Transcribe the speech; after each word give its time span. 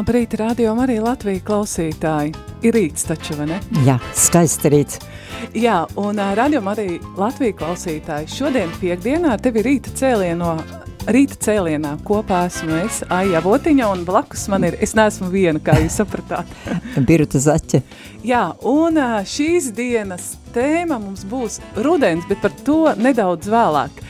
Labrīt, 0.00 0.32
radio 0.40 0.70
arī 0.80 0.94
Latvija 1.04 1.42
klausītāji. 1.44 2.30
Ir 2.64 2.72
rīts 2.72 3.02
taču, 3.04 3.34
vai 3.36 3.50
ne? 3.50 3.58
Jā, 3.84 3.98
skaisti 4.16 4.70
rīts. 4.72 4.96
Jā, 5.52 5.82
un 6.00 6.16
uh, 6.16 6.30
radio 6.38 6.62
arī 6.72 6.94
Latvija 7.18 7.52
klausītāji. 7.58 8.30
Šodien 8.32 8.70
piekdienā 8.80 9.34
tevi 9.44 9.60
rīta 9.66 9.92
cēlieno, 9.98 10.54
rīta 11.04 11.36
cēlienā 11.44 11.90
kopā 12.08 12.46
esmu 12.48 12.78
es, 12.78 13.02
Aija 13.12 13.42
Votiņa, 13.44 13.90
un 13.92 14.06
blakus 14.08 14.46
man 14.48 14.64
ir, 14.70 14.78
es 14.80 14.96
neesmu 14.96 15.28
viena, 15.34 15.60
kā 15.60 15.74
jūs 15.82 15.98
sapratāt. 16.00 16.48
Biruta 17.10 17.42
Zaķe. 17.44 17.82
Jā, 18.24 18.46
un 18.64 18.96
šīs 19.28 19.68
dienas 19.76 20.30
tēma 20.54 20.96
mums 21.02 21.26
būs 21.28 21.58
rudens, 21.84 22.24
bet 22.30 22.40
par 22.40 22.56
to 22.64 22.94
nedaudz 22.96 23.52
vēlāk. 23.52 24.00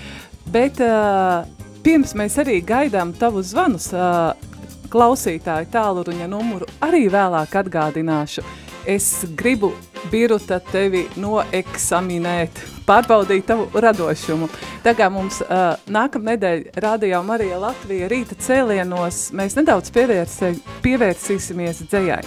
Bet 0.54 0.78
uh, 0.86 1.42
pirms 1.82 2.14
mēs 2.14 2.38
arī 2.44 2.60
gaidām 2.62 3.10
tavus 3.18 3.50
zvanus, 3.56 3.90
uh, 3.90 4.49
klausītāju 4.90 5.70
tāluruņa 5.72 6.26
numuru 6.30 6.68
arī 6.84 7.06
vēlāk 7.12 7.54
atgādināšu. 7.62 8.44
Es 8.88 9.24
gribu, 9.36 9.74
Biruta, 10.08 10.56
tevi 10.64 11.02
noeksaminēt, 11.20 12.62
pārbaudīt 12.88 13.44
tavu 13.50 13.68
radošumu. 13.84 14.48
Kā 14.82 15.10
mums 15.12 15.42
uh, 15.44 15.76
nākamnedēļ 15.92 16.64
Radio 16.80 17.20
Marija 17.26 17.58
Latvija 17.60 18.08
rīta 18.10 18.38
cēlienos 18.40 19.26
mēs 19.36 19.58
nedaudz 19.58 19.92
pievērsē, 19.94 20.54
pievērsīsimies 20.86 21.84
dzējai. 21.90 22.22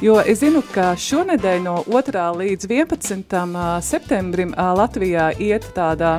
Jo 0.00 0.16
es 0.24 0.40
zinu, 0.40 0.62
ka 0.72 0.94
šonedēļ 0.96 1.60
no 1.66 1.76
2. 1.84 2.24
līdz 2.40 2.70
11. 2.72 3.36
septembrim 3.84 4.54
uh, 4.56 4.72
Latvijā 4.80 5.28
iet 5.36 5.68
tādā 5.76 6.16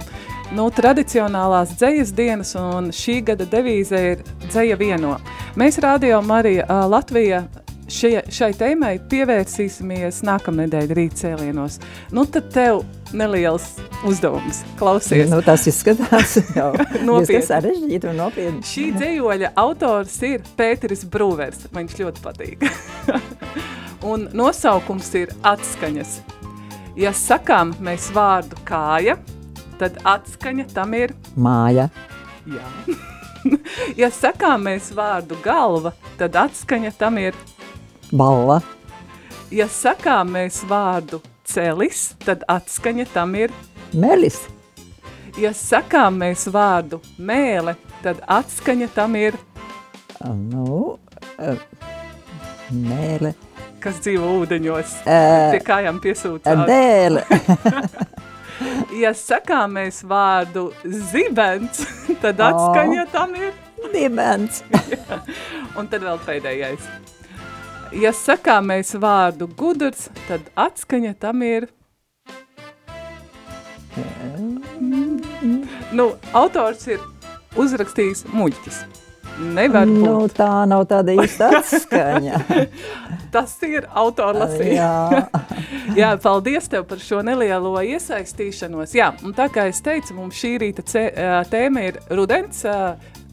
nu, 0.56 0.68
tradicionālās 0.76 1.76
dzejas 1.80 2.12
dienas, 2.16 2.54
un 2.60 2.92
šī 2.96 3.22
gada 3.32 3.48
devīze 3.50 4.00
ir 4.12 4.24
dzeja 4.50 4.78
vieno. 4.80 5.18
Mēs 5.60 5.80
Radio 5.84 6.22
Marija 6.26 6.66
uh, 6.68 6.86
Latvija 6.92 7.46
šie, 7.92 8.14
šai 8.32 8.52
tēmai 8.58 8.96
pievērsīsimies 9.12 10.22
nākamnedēļ 10.28 10.94
rīt 10.98 11.16
cēlienos. 11.22 11.80
Nu, 12.16 12.26
tad 12.30 12.52
tev 12.54 12.84
neliels 13.16 13.66
uzdevums. 14.08 14.62
Klausies. 14.80 15.30
Nu, 15.32 15.42
tas 15.46 15.68
izskatās 15.72 16.38
Nopietni. 17.08 17.44
sarežģīti 17.48 18.12
un 18.12 18.22
nopietni. 18.22 18.64
Šī 18.68 18.88
dzējoļa 18.98 19.54
autors 19.62 20.18
ir 20.28 20.46
Pēteris 20.60 21.06
Brūvers. 21.12 21.68
Man 21.72 21.88
viņš 21.88 22.00
ļoti 22.04 22.26
patīk. 22.26 22.68
un 24.12 24.30
nosaukums 24.36 25.12
ir 25.20 25.36
atskaņas. 25.48 26.20
Ja 27.00 27.14
sakām 27.16 27.72
mēs 27.84 28.10
vārdu 28.16 28.58
kāja, 28.68 29.16
tad 29.82 29.98
atskaņa 30.08 30.68
tam 30.76 30.94
ir? 30.98 31.14
Māja, 31.36 31.88
jā. 32.46 32.68
ja 34.02 34.12
sakām 34.14 34.68
mēs 34.70 34.92
vārdu 34.96 35.38
galva, 35.44 35.92
tad 36.22 36.38
atskaņa 36.46 36.94
tam 37.02 37.18
ir? 37.22 37.38
Balva, 38.12 38.62
Ja 39.52 39.66
sakām 39.68 40.30
mēs 40.32 40.62
vārdu 40.64 41.18
celis, 41.44 42.14
tad 42.24 42.46
atskaņa 42.48 43.06
tam 43.12 43.34
ir. 43.36 43.52
melis, 43.92 44.46
Ja 45.40 45.52
sakām 45.56 46.18
mēs 46.22 46.46
vārdu 46.52 47.02
mēle, 47.20 47.74
tad 48.04 48.20
atskaņa 48.32 48.88
tam 48.96 49.16
ir, 49.20 49.36
nu, 50.24 50.98
eh, 51.40 51.60
mēle, 52.72 53.34
kas 53.84 54.00
dzīvo 54.04 54.28
ūdeņos, 54.42 54.96
Ē, 55.08 55.20
pie 55.56 55.62
kājām 55.68 56.00
piesūcās. 56.04 56.66
dēle, 56.68 57.24
Ja 59.02 59.14
sakām 59.18 59.78
mēs 59.78 60.02
vārdu 60.08 60.70
zibens, 60.84 61.84
tad 62.24 62.42
atskaņa 62.44 63.06
tam 63.14 63.36
ir, 63.40 63.54
dibens, 63.94 64.62
un 65.80 65.90
tad 65.92 66.06
vēl 66.06 66.20
pēdējais. 66.26 66.90
Ja 68.02 68.14
sakām 68.16 68.70
mēs 68.72 68.94
vārdu 69.02 69.50
gudrs, 69.58 70.08
tad 70.28 70.48
atskaņa 70.56 71.16
tam 71.20 71.44
ir. 71.44 71.68
Nu, 75.92 76.14
autors 76.32 76.88
ir 76.88 77.04
uzrakstījis 77.60 78.30
muļķis. 78.32 78.84
Nevar 79.42 79.88
būt. 79.90 80.02
nu, 80.06 80.16
tā 80.38 80.50
nav 80.70 80.86
tāda 80.90 81.16
īsta 81.18 81.50
atskaņa. 81.60 82.42
Tas 83.34 83.54
ir 83.68 83.88
autora 83.98 84.44
lasījums. 84.46 84.76
Jā, 84.76 85.28
Jā, 86.02 86.10
paldies 86.24 86.68
tev 86.72 86.86
par 86.88 87.00
šo 87.04 87.22
nelielo 87.26 87.74
iesaistīšanos. 87.84 88.94
Jā, 88.96 89.12
un 89.26 89.34
tā 89.36 89.48
kā 89.52 89.66
es 89.72 89.82
teicu, 89.84 90.16
mums 90.20 90.38
šī 90.40 90.54
rīta 90.62 90.84
tēma 91.52 91.86
ir 91.90 91.98
rudens, 92.16 92.62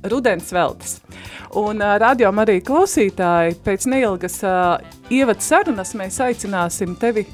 rudens 0.08 0.52
veltes. 0.54 0.96
Un 1.58 1.82
ā, 1.84 1.94
radiom 2.02 2.38
arī 2.42 2.58
klausītāji, 2.66 3.58
pēc 3.66 3.86
neilgas 3.90 4.40
ā, 4.46 4.56
ievad 5.14 5.42
sarunas 5.44 5.94
mēs 5.98 6.18
aicināsim 6.24 6.94
tevi 7.00 7.26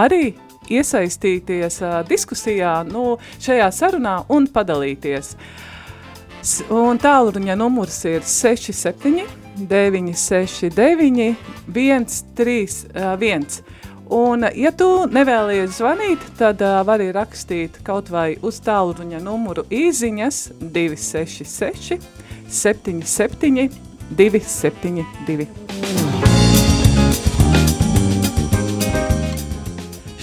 arī 0.00 0.34
iesaistīties 0.70 1.80
diskusijā, 2.08 2.76
nu, 2.88 3.16
šajā 3.42 3.68
sarunā 3.74 4.20
un 4.32 4.46
padalīties. 4.54 5.34
S- 5.34 5.36
Un 6.72 6.96
tālruņa 6.96 7.52
numurs 7.58 7.98
ir 8.08 8.22
67 8.24 9.26
969 9.68 11.34
131. 11.68 13.60
Un, 14.10 14.46
ja 14.58 14.72
tu 14.74 14.88
nevēlies 15.06 15.76
zvanīt, 15.76 16.24
tad 16.38 16.64
uh, 16.64 16.80
vari 16.88 17.12
rakstīt 17.14 17.76
kaut 17.86 18.08
vai 18.10 18.38
uz 18.42 18.56
tālruņa 18.64 19.20
numuru 19.22 19.62
īziņas 19.70 20.40
266 20.64 22.00
77 22.50 23.68
272. 24.16 25.46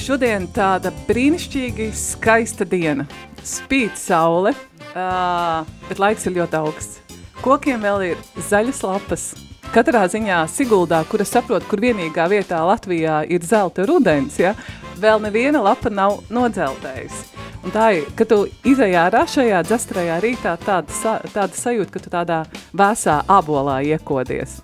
Šodien 0.07 0.49
tāda 0.55 0.91
brīnišķīgi 1.07 1.91
skaista 1.95 2.65
diena. 2.67 3.05
Spīd 3.43 3.95
saule, 3.99 4.53
uh, 4.97 5.67
bet 5.89 6.01
laiks 6.01 6.25
ir 6.27 6.37
ļoti 6.39 6.59
augsts. 6.59 7.01
Kokiem 7.43 7.83
vēl 7.85 8.11
ir 8.11 8.23
zaļas 8.49 8.81
lapas. 8.85 9.27
Katrā 9.73 10.05
ziņā 10.09 10.39
Siguldā, 10.49 11.01
kura 11.09 11.25
saprot, 11.27 11.65
kur 11.67 11.81
vienīgā 11.83 12.25
vietā 12.31 12.61
Latvijā 12.65 13.19
ir 13.29 13.43
zelta 13.45 13.85
rudens, 13.85 14.39
ja, 14.39 14.55
vēl 14.97 15.21
neviena 15.21 15.61
lapa 15.61 15.91
nav 15.93 16.21
nodzeltējusi. 16.33 17.37
Un 17.67 17.73
tā 17.75 17.89
ir, 17.97 18.05
ka 18.15 18.23
tu 18.23 18.45
izējā 18.69 19.07
ārā 19.09 19.25
šajā 19.27 19.59
dzastrajā 19.67 20.21
rītā 20.23 20.53
tāda, 20.63 20.93
sa, 20.95 21.17
tāda 21.33 21.57
sajūta, 21.57 21.91
ka 21.93 22.03
tu 22.03 22.13
tādā 22.13 22.39
vēsā 22.77 23.19
abolā 23.27 23.81
iekodies. 23.91 24.61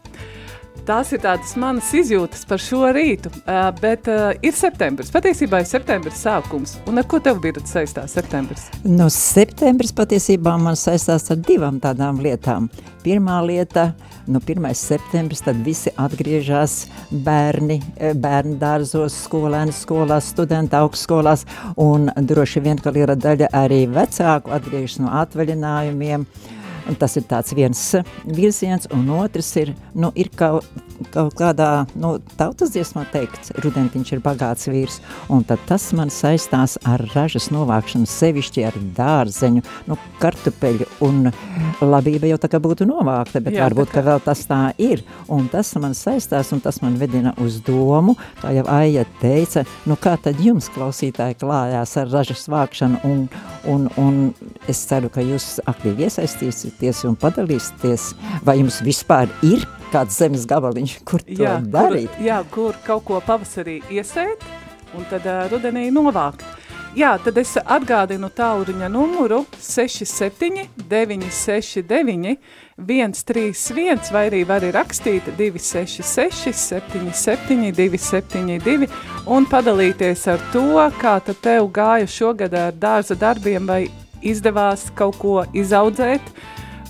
Tās 0.84 1.14
ir 1.16 1.22
tādas 1.24 1.54
manas 1.56 1.88
izjūtas 1.96 2.42
par 2.44 2.60
šo 2.60 2.90
rītu, 2.92 3.30
uh, 3.46 3.70
bet 3.80 4.08
uh, 4.12 4.34
ir 4.44 4.52
septembris. 4.52 5.14
Patiesībā 5.16 5.62
ir 5.64 5.68
septembris 5.70 6.18
sākums. 6.26 6.74
Un 6.92 7.00
ar 7.00 7.06
ko 7.08 7.22
tev 7.24 7.38
bija 7.40 7.62
saistās 7.64 8.18
septembris? 8.18 8.66
Nu, 8.84 9.06
septembris 9.08 9.94
patiesībā 9.96 10.58
man 10.60 10.76
saistās 10.76 11.30
ar 11.32 11.40
divām 11.40 11.78
tādām 11.80 12.20
lietām. 12.26 12.68
Pirmā 13.06 13.38
lieta, 13.48 13.94
nu, 14.28 14.42
1. 14.44 14.68
septembris, 14.76 15.46
tad 15.46 15.62
visi 15.64 15.94
atgriežas 16.04 16.90
bērni, 17.12 17.80
bērnu 18.20 18.58
dārzos, 18.60 19.16
skolēni 19.24 19.72
skolās, 19.76 20.34
studenti 20.36 20.76
augstskolās, 20.82 21.46
un 21.80 22.12
droši 22.12 22.64
vien, 22.68 22.84
ka 22.84 22.92
liela 22.92 23.16
daļa 23.16 23.54
arī 23.56 23.86
vecāku 23.88 24.52
atgriežas 24.60 25.00
no 25.00 25.16
atvaļinājumiem. 25.22 26.28
Un 26.90 26.98
tas 27.00 27.16
ir 27.18 27.24
viens 27.56 27.82
virziens, 28.26 28.88
un 28.92 29.10
otrs 29.16 29.54
ir, 29.62 29.74
nu, 29.96 30.12
ir 30.20 30.32
kaut, 30.36 30.68
kaut 31.14 31.36
kādā, 31.38 31.86
nu, 32.00 32.16
tautas 32.40 32.74
dziesmā 32.74 33.06
teikts, 33.14 33.54
rudentiņš 33.64 34.14
ir 34.16 34.22
bagāts 34.24 34.70
vīrs, 34.70 35.00
un 35.34 35.44
tad 35.48 35.62
tas 35.68 35.90
man 35.98 36.12
saistās 36.14 36.78
ar 36.88 37.04
ražas 37.14 37.50
novākšanu, 37.54 38.10
sevišķi 38.10 38.66
ar 38.68 38.78
dārzeņu, 38.98 39.64
nu, 39.90 39.98
kartupeļu, 40.22 40.88
un 41.06 41.30
labība 41.84 42.30
jau 42.32 42.40
tā 42.42 42.50
kā 42.52 42.62
būtu 42.64 42.88
novākta, 42.90 43.42
bet 43.44 43.58
Jā, 43.58 43.66
varbūt, 43.68 43.92
ka 43.94 44.04
vēl 44.06 44.24
tas 44.24 44.46
tā 44.50 44.62
ir, 44.82 45.04
un 45.32 45.48
tas 45.52 45.74
man 45.82 45.96
saistās, 45.98 46.54
un 46.56 46.64
tas 46.64 46.82
man 46.84 46.98
vedina 47.02 47.36
uz 47.44 47.60
domu, 47.66 48.16
kā 48.42 48.54
jau 48.56 48.66
Aija 48.74 49.06
teica, 49.22 49.66
nu, 49.90 49.98
kā 50.00 50.16
tad 50.22 50.42
jums, 50.44 50.70
klausītāji, 50.74 51.40
klājās 51.44 51.98
ar 52.02 52.12
ražas 52.14 52.48
vākšanu, 52.52 53.04
un, 53.10 53.26
un, 53.70 53.88
un 54.02 54.20
es 54.72 54.84
ceru, 54.90 55.12
ka 55.14 55.24
jūs 55.26 55.58
aktīvi 55.70 56.08
iesaistīsieties 56.08 57.06
un 57.10 57.18
padalīsieties, 57.20 58.12
vai 58.46 58.60
jums 58.62 58.82
vispār 58.86 59.32
ir 59.46 59.66
kāds 59.94 60.18
zemes 60.18 60.48
gabaliņš, 60.50 60.98
kur 61.06 61.22
to 61.28 61.44
jā, 61.46 61.60
darīt? 61.62 62.10
Kur, 62.16 62.26
jā, 62.26 62.42
kur 62.54 62.82
kaut 62.88 63.06
ko 63.08 63.22
pavasarī 63.26 63.80
iesēt 63.94 64.44
un 64.98 65.08
tad 65.10 65.26
uh, 65.30 65.46
rudenī 65.52 65.90
novākt. 65.94 66.46
Jā, 66.94 67.16
tad 67.18 67.40
es 67.42 67.56
atgādinu 67.58 68.28
tālruņa 68.38 68.86
numuru 68.94 69.40
67 69.58 70.68
969 70.92 72.36
131 72.78 74.12
vai 74.14 74.24
arī 74.28 74.44
var 74.46 74.66
rakstīt 74.76 75.32
266 75.40 76.54
77 76.54 77.74
272 77.74 78.90
un 79.26 79.50
padalīties 79.50 80.28
ar 80.30 80.46
to, 80.54 80.68
kā 81.02 81.18
tad 81.26 81.42
tev 81.42 81.72
gāja 81.74 82.10
šogad 82.10 82.54
ar 82.54 82.78
dārza 82.78 83.18
darbiem 83.18 83.66
vai 83.66 83.88
izdevās 84.22 84.92
kaut 84.94 85.18
ko 85.18 85.40
izaudzēt 85.50 86.30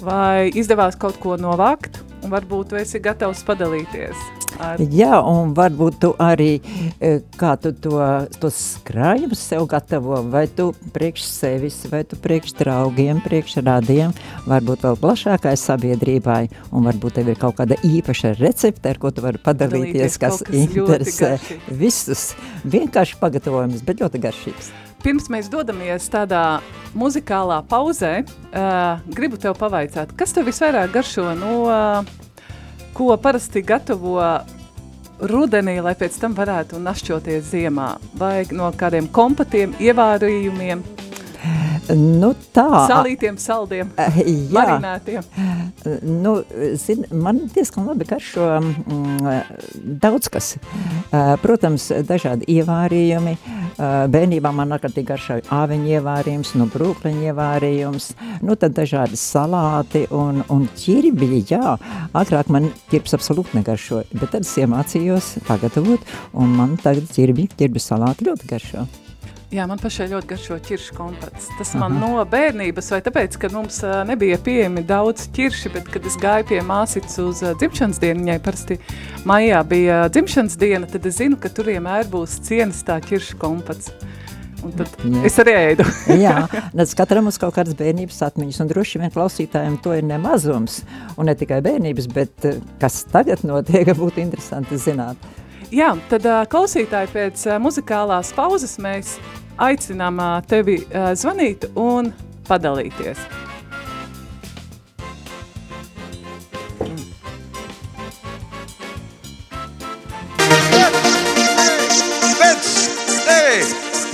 vai 0.03 0.51
izdevās 0.51 1.00
kaut 1.00 1.15
ko 1.23 1.39
novākt 1.39 2.03
un 2.23 2.33
varbūt 2.33 2.73
tu 2.73 2.79
esi 2.79 3.01
gatavs 3.03 3.43
padalīties 3.47 4.43
ar 4.61 4.81
Jā, 4.93 5.17
un 5.25 5.53
varbūt 5.57 5.99
tu 6.03 6.11
arī, 6.21 6.57
e, 6.99 7.13
kā 7.39 7.53
tu 7.61 7.73
to, 7.73 7.97
tos 8.41 8.57
skrājumus 8.77 9.41
sev 9.41 9.65
gatavo, 9.69 10.21
vai 10.33 10.45
tu 10.47 10.71
priekš 10.95 11.25
sevis, 11.27 11.79
vai 11.91 12.03
tu 12.07 12.19
priekš 12.19 12.55
draugiem, 12.59 13.21
priekš 13.23 13.59
rādiem, 13.65 14.13
varbūt 14.49 14.85
vēl 14.87 14.99
plašākai 15.01 15.55
sabiedrībai, 15.59 16.43
un 16.71 16.89
varbūt 16.89 17.19
tev 17.19 17.33
ir 17.33 17.41
kaut 17.41 17.57
kāda 17.59 17.79
īpaša 17.87 18.35
recepte, 18.41 18.93
ar 18.93 19.01
ko 19.01 19.13
tu 19.13 19.25
vari 19.25 19.41
padalīties, 19.41 19.73
Padalīties 19.73 20.19
kas 20.21 20.41
kas 20.43 20.57
interesē 20.57 21.35
visus. 21.67 22.31
Vienkārši 22.63 23.19
pagatavojums, 23.21 23.83
bet 23.85 24.03
ļoti 24.03 24.21
garšīgs. 24.23 24.73
Pirms 25.03 25.25
mēs 25.27 25.50
dodamies 25.51 26.05
tādā 26.07 26.61
muzikālā 26.95 27.57
pauzē, 27.67 28.21
uh, 28.23 29.01
gribu 29.11 29.35
tev 29.41 29.57
pavaicāt, 29.59 30.13
kas 30.15 30.31
tev 30.31 30.47
visvairāk 30.47 30.94
garšo? 30.94 31.25
No, 31.35 31.50
uh, 31.67 32.05
ko 32.95 33.09
parasti 33.19 33.59
gatavo 33.67 34.15
rudenī, 35.27 35.75
lai 35.83 35.91
pēc 36.00 36.15
tam 36.21 36.38
varētu 36.38 36.79
našķoties 36.79 37.51
ziemā, 37.51 37.89
vai 38.15 38.45
no 38.55 38.69
kādiem 38.79 39.09
kompatiem, 39.11 39.75
ievārījumiem, 39.83 40.85
Nu 41.93 42.29
tā. 42.55 42.67
salītiem, 42.87 43.35
saldiem, 43.37 43.89
Eh, 43.99 44.17
Jā, 44.23 44.53
marinētiem. 44.55 45.23
nu, 46.23 46.37
zin, 46.79 47.03
man 47.11 47.41
diezgan 47.53 47.85
labi 47.89 48.05
garšo 48.07 48.45
mm, 48.61 49.41
daudz 50.01 50.29
kas. 50.31 50.53
Eh, 51.11 51.35
Protams, 51.43 51.89
dažādi 52.07 52.47
ievārījumi. 52.47 53.35
Eh, 53.35 54.07
Bērnībā 54.13 54.53
man 54.55 54.71
ārkārtīgi 54.77 55.07
garšoja 55.11 55.45
āveņu 55.51 55.91
ievārījums, 55.97 56.53
nu 56.55 56.69
brūkleņu 56.71 57.27
ievārījums, 57.33 58.11
nu 58.41 58.55
tad 58.55 58.75
dažādi 58.79 59.19
salāti 59.19 60.05
un, 60.13 60.43
un 60.53 60.67
ķirbi, 60.79 61.43
jā. 61.49 61.75
Agrāk 62.13 62.49
man 62.53 62.71
ķirbs 62.93 63.17
absolūti 63.19 63.59
negaršoja, 63.59 64.07
bet 64.13 64.31
tad 64.37 64.47
es 64.47 64.55
iemācījos 64.63 65.33
pagatavot, 65.49 65.99
un 66.33 66.55
man 66.55 66.77
tagad 66.77 67.09
ķirbi, 67.11 67.49
ķirbi 67.57 67.81
salāti 67.83 68.29
ļoti 68.29 68.47
garšo. 68.55 68.87
Jā, 69.53 69.67
man 69.69 69.77
pašai 69.77 70.07
ļoti 70.09 70.29
garšo 70.31 70.55
ķiršu 70.65 70.95
kompats. 70.97 71.45
Tas 71.59 71.75
man 71.77 72.00
no 72.01 72.15
bērnības, 72.25 72.88
vai 72.89 73.00
tāpēc, 73.05 73.35
ka 73.38 73.51
mums 73.53 73.75
ā, 73.85 74.00
nebija 74.09 74.39
pieejami 74.41 74.81
daudz 74.89 75.27
ķirši, 75.35 75.69
bet 75.75 75.91
kad 75.94 76.07
es 76.09 76.15
gāju 76.17 76.47
pie 76.50 76.61
māsītes 76.65 77.19
uz 77.21 77.44
ā, 77.45 77.51
dzimšanas 77.61 78.01
dienu, 78.01 78.23
viņai 78.23 78.38
parasti 78.41 78.79
maijā 79.29 79.59
bija 79.69 80.00
dzimšanas 80.09 80.57
diena, 80.57 80.89
tad 80.89 81.05
es 81.05 81.19
zinu, 81.19 81.38
ka 81.38 81.51
tur 81.53 81.69
vienmēr 81.69 82.09
būs 82.09 82.39
cienas 82.47 82.81
tā 82.88 82.97
ķiršu 83.05 83.38
kompats. 83.44 83.91
Un 84.63 84.73
tad 84.79 84.89
Jā. 85.03 85.21
es 85.29 85.38
arī 85.44 85.53
ēdu. 85.59 85.85
Jā, 86.23 86.47
tas 86.73 86.95
katram 86.97 87.29
uz 87.29 87.38
kaut 87.38 87.53
kādas 87.59 87.77
bērnības 87.77 88.23
atmiņas, 88.31 88.59
un 88.63 88.73
droši 88.73 89.03
vien 89.03 89.13
klausītājiem 89.13 89.77
to 89.85 89.94
ir 90.00 90.09
nemazums, 90.09 90.79
un 91.13 91.29
ne 91.29 91.38
tikai 91.38 91.61
bērnības, 91.61 92.09
bet 92.15 92.50
kas 92.81 93.03
tagad 93.13 93.45
notiek, 93.45 93.94
būtu 94.01 94.25
interesanti 94.25 94.81
zināt. 94.81 95.29
Jā, 95.73 95.94
tad 96.09 96.25
klausītāji 96.50 97.13
pēc 97.13 97.47
muzikālās 97.61 98.33
pauzes 98.38 98.79
mēs 98.81 99.15
aicinām 99.57 100.19
tevi 100.50 100.81
zvanīt 101.17 101.69
un 101.75 102.13
padalīties. 102.47 103.19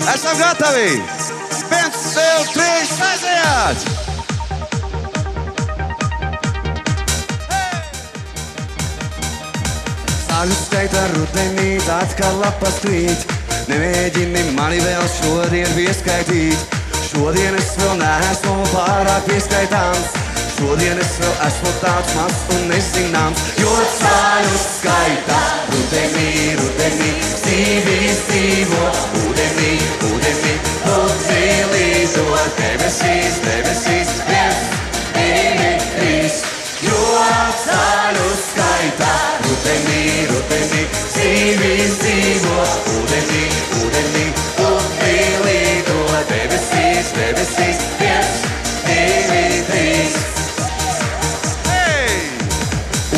Esam 0.09 0.39
gatavi! 0.41 0.89
Viens, 1.69 1.97
divi, 2.15 2.47
trīs, 2.55 2.93
aiziet! 3.07 3.85
Sāku 10.25 10.57
skaitā 10.65 11.03
rudenī, 11.13 11.71
atkal 12.01 12.41
lapas 12.43 12.81
krīt. 12.83 13.38
Nemēģini 13.69 14.47
mani 14.57 14.79
vēl 14.81 15.03
šodien 15.13 15.69
pieskaitīt. 15.75 16.77
Šodien 17.05 17.53
es 17.59 17.75
vēl 17.77 17.99
neesmu 17.99 18.55
pārāk 18.71 19.27
pieskaitāms. 19.27 20.15
Šodien 20.55 20.97
es 20.99 21.11
vēl 21.21 21.35
esmu 21.45 21.73
tāds 21.79 22.15
mazs 22.17 22.39
un 22.55 22.65
nezināms, 22.71 23.43
jo 23.61 23.75
cāļu 23.99 24.57
skaitā 24.59 25.37
rudenī, 25.69 26.31
rudenī, 26.59 27.11
dzīvīs 27.43 28.19
dzīvo, 28.27 28.89
ūdenī, 29.21 29.71
ūdenī, 30.09 30.55
ūdenī 30.95 31.45
līdzo, 31.75 32.25
debesīs, 32.57 33.39
debesīs, 33.45 34.15
viens, 34.27 34.65
divi, 35.15 35.71
trīs, 35.93 36.41
jo 36.89 36.99
cāļu 37.63 38.33
skaitā 38.41 39.13
rudenī, 39.45 40.03
rudenī, 40.33 40.83
dzīvo, 41.13 41.71
ūdenī, 42.01 42.97
ūdenī, 42.97 43.08
debesīs, 47.19 47.83
viens, 47.99 48.43
divi, 48.87 49.43
trīs. 49.67 50.17
Hey! 51.67 52.21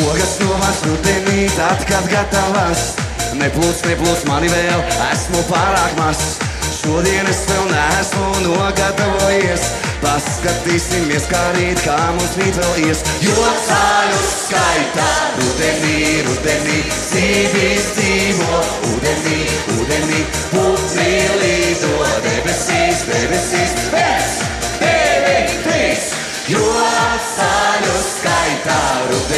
Ogas 0.02 0.34
nomās 0.42 0.82
rudenī, 0.88 1.46
tad, 1.56 1.86
kad 1.90 2.10
gatavas 2.12 2.90
Neplūs, 3.32 3.78
neplūs 3.88 4.26
mani 4.28 4.50
vēl, 4.52 4.82
esmu 5.08 5.40
pārāk 5.48 5.94
mazs 5.96 6.34
Šodien 6.82 7.28
es 7.30 7.40
vēl 7.48 7.70
neesmu 7.70 8.28
nogatavojies 8.48 9.70
Paskatīsimies, 10.02 11.28
kā 11.30 11.40
rīt, 11.56 11.78
kā 11.86 11.94
mums 12.16 12.32
rīt 12.40 12.56
vēl 12.58 12.88
ies. 12.88 13.02
Jo 13.22 13.50
cāļu 13.68 14.22
skaitā 14.32 15.10
rudenī, 15.36 15.98
rudenī 16.26 16.80
Dzīvīs 16.90 17.86
dzīvo, 17.98 18.62
ūdenī, 18.90 19.38
ūdenī 19.76 20.24
Putni 20.50 21.12
līdo 21.38 21.94
debesīs, 22.26 23.06
debesīs. 23.12 23.76
Viens, 23.94 24.40
divi, 24.82 25.38
trīs. 25.68 26.10
Jo 26.50 26.66
cāļu 27.36 28.00
skaitā 28.08 28.80
rudenī 29.06 29.31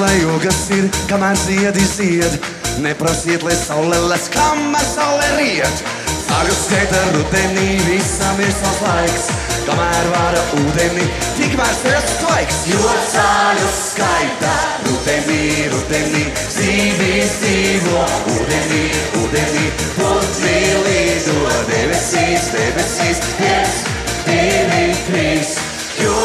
lai 0.00 0.16
jogas 0.22 0.62
ir, 0.76 0.88
kamēr 1.10 1.36
ziedi 1.36 1.84
zied. 1.84 2.38
Neprasiet, 2.80 3.44
lai 3.44 3.56
saule 3.58 3.98
les, 4.08 4.28
kamēr 4.32 4.86
saule 4.94 5.28
riet. 5.36 5.84
Sāku 6.24 6.54
skaita 6.56 7.00
rudenī, 7.14 7.68
visam 7.88 8.40
ir 8.40 8.52
savs 8.60 8.82
laiks. 8.86 9.30
kamēr 9.66 10.06
vara 10.10 10.42
ūdeni, 10.58 11.04
tikmēr 11.36 11.74
sēs 11.78 12.14
tvaiks, 12.22 12.60
jo 12.70 12.94
cāļu 13.12 13.68
skaitā. 13.76 14.54
Rudenī, 14.86 15.68
rudenī, 15.72 16.24
zīvis 16.56 17.36
dzīvo, 17.42 18.04
ūdenī, 18.34 18.82
ūdenī, 19.20 19.66
putni 19.98 20.58
lido, 20.86 21.54
debesīs, 21.70 22.50
debesīs, 22.56 23.22
viens, 23.38 23.82
divi, 24.26 24.84
trīs. 25.08 25.56
Jo 26.00 26.16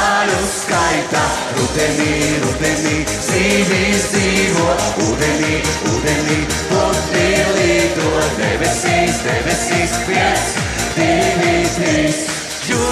cāļu 0.00 0.38
skaitā, 0.48 1.22
rudenī, 1.56 2.12
rudenī, 2.40 3.00
zīvis 3.26 4.06
dzīvo, 4.12 4.68
ūdenī, 5.04 5.58
ūdenī, 5.90 6.38
putni 6.70 7.26
lido, 7.56 8.22
debesīs, 8.38 9.18
debesīs, 9.26 9.96
viens, 10.08 10.54
divi, 10.96 11.56
trīs. 11.76 12.22
Jo 12.70 12.86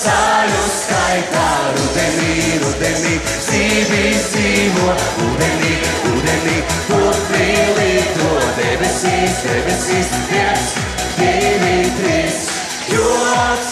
cāļu 0.00 0.64
skaitā, 0.72 1.48
rudenī, 1.76 2.36
rudenī, 2.64 3.14
zīvis 3.48 4.30
dzīvo, 4.32 4.96
ūdenī, 5.26 5.74
ūdenī, 6.14 6.58
putni 6.88 7.50
lido, 7.80 8.32
debesīs, 8.62 9.42
debesīs, 9.44 10.14
viens, 10.32 10.76
divi, 11.20 11.76
trīs. 12.00 12.44
Jo 12.88 13.16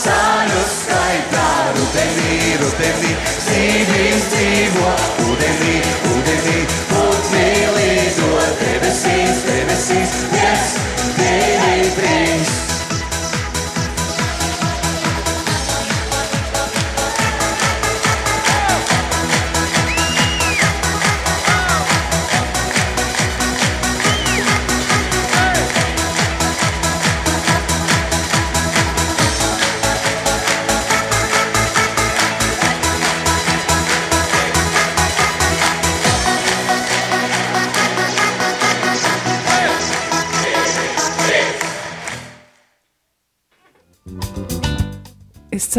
cāļu 0.02 0.64
skaitā, 0.76 1.55
rudenī, 1.76 2.38
rudenī, 2.62 3.12
zīvis 3.46 4.30
dzīvo, 4.32 4.94
ūdenī, 5.28 5.76
ūdenī, 6.14 6.58
putni 6.92 7.45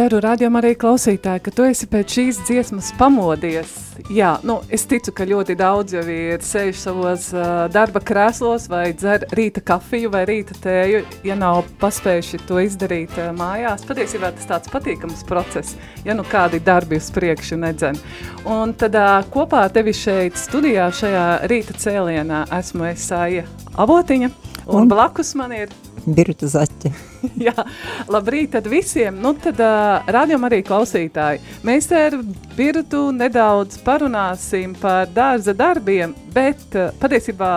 ceru, 0.08 0.22
rādījumā 0.24 0.62
arī 0.62 0.76
klausītāji, 0.80 1.42
ka 1.44 1.52
tu 1.52 1.66
esi 1.68 1.88
pēc 1.92 2.14
šīs 2.16 2.38
dziesmas 2.48 2.94
pamodies. 2.96 3.74
Jā, 4.14 4.38
nu, 4.48 4.60
es 4.72 4.86
ticu, 4.88 5.12
ka 5.12 5.26
ļoti 5.28 5.56
daudz 5.60 5.96
jau 5.98 6.04
ir 6.08 6.44
sēž 6.46 6.78
savos 6.80 7.26
uh, 7.36 7.66
darba 7.74 8.00
krēslos 8.00 8.70
vai 8.72 8.94
dzer 8.96 9.26
rīta 9.36 9.60
kafiju 9.68 10.12
vai 10.14 10.22
rīta 10.30 10.56
tēju, 10.64 11.02
ja 11.28 11.36
nav 11.36 11.66
paspējuši 11.82 12.40
to 12.48 12.62
izdarīt 12.64 13.18
uh, 13.20 13.34
mājās. 13.36 13.84
Patiesībā 13.90 14.32
tas 14.38 14.48
tāds 14.48 14.72
patīkams 14.72 15.26
process, 15.28 15.76
ja 16.08 16.16
nu 16.16 16.24
kādi 16.30 16.62
darbi 16.64 17.02
uz 17.02 17.10
priekšu 17.12 17.60
nedzen. 17.60 18.00
Un 18.48 18.78
tad 18.80 18.96
uh, 18.96 19.18
kopā 19.34 19.66
ar 19.68 19.76
tevi 19.76 19.96
šeit 19.98 20.40
studijā 20.40 20.88
šajā 20.94 21.28
rīta 21.52 21.76
cēlienā 21.76 22.46
esmu 22.62 22.88
Esāja 22.94 23.44
Avotiņa 23.76 24.32
un, 24.32 24.86
un 24.86 24.90
blakus 24.94 25.36
man 25.36 25.58
ir 25.58 25.76
Birta 26.08 26.48
Zaķe. 26.48 26.92
Jā, 27.48 27.66
labrīt 28.08 28.54
tad 28.56 28.68
visiem. 28.72 29.20
Nu 29.24 29.34
tad 29.42 29.60
uh, 29.64 30.08
rādījum 30.08 30.48
arī 30.48 30.62
klausītāji. 30.66 31.42
Mēs 31.68 31.90
ar 31.96 32.16
Birtu 32.56 33.10
nedaudz 33.16 33.82
parunāsim 33.84 34.76
par 34.80 35.12
dārza 35.12 35.56
darbiem, 35.58 36.16
bet 36.34 36.64
uh, 36.78 36.94
patiesībā 37.02 37.52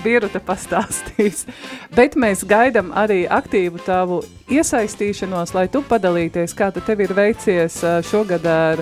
Birta 0.00 0.40
pastāstīs. 0.40 1.44
Bet 1.98 2.16
mēs 2.16 2.40
gaidam 2.48 2.88
arī 2.96 3.26
aktīvu 3.28 3.82
tavu 3.84 4.22
iesaistīšanos, 4.48 5.52
lai 5.52 5.66
tu 5.68 5.82
padalīties, 5.84 6.56
kā 6.56 6.70
tev 6.72 7.04
ir 7.04 7.12
veicies 7.12 7.82
uh, 7.84 7.98
šogad 8.08 8.46
ar 8.48 8.80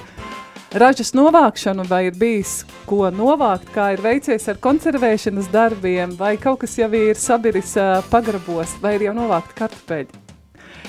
ražas 0.72 1.14
novākšanu, 1.16 1.86
vai 1.88 2.06
ir 2.08 2.16
bijis 2.18 2.62
ko 2.88 3.08
novākt, 3.14 3.70
kā 3.74 3.92
ir 3.96 4.04
veicies 4.04 4.48
ar 4.50 4.60
konservēšanas 4.62 5.50
darbiem, 5.52 6.14
vai 6.18 6.36
kaut 6.40 6.62
kas 6.64 6.78
jau 6.78 6.90
ir 6.96 7.18
sabiris 7.18 7.76
uh, 7.80 7.98
pagrabos, 8.12 8.76
vai 8.82 8.96
ir 8.98 9.08
jau 9.08 9.14
novākt 9.16 9.54
kartupeļi. 9.58 10.24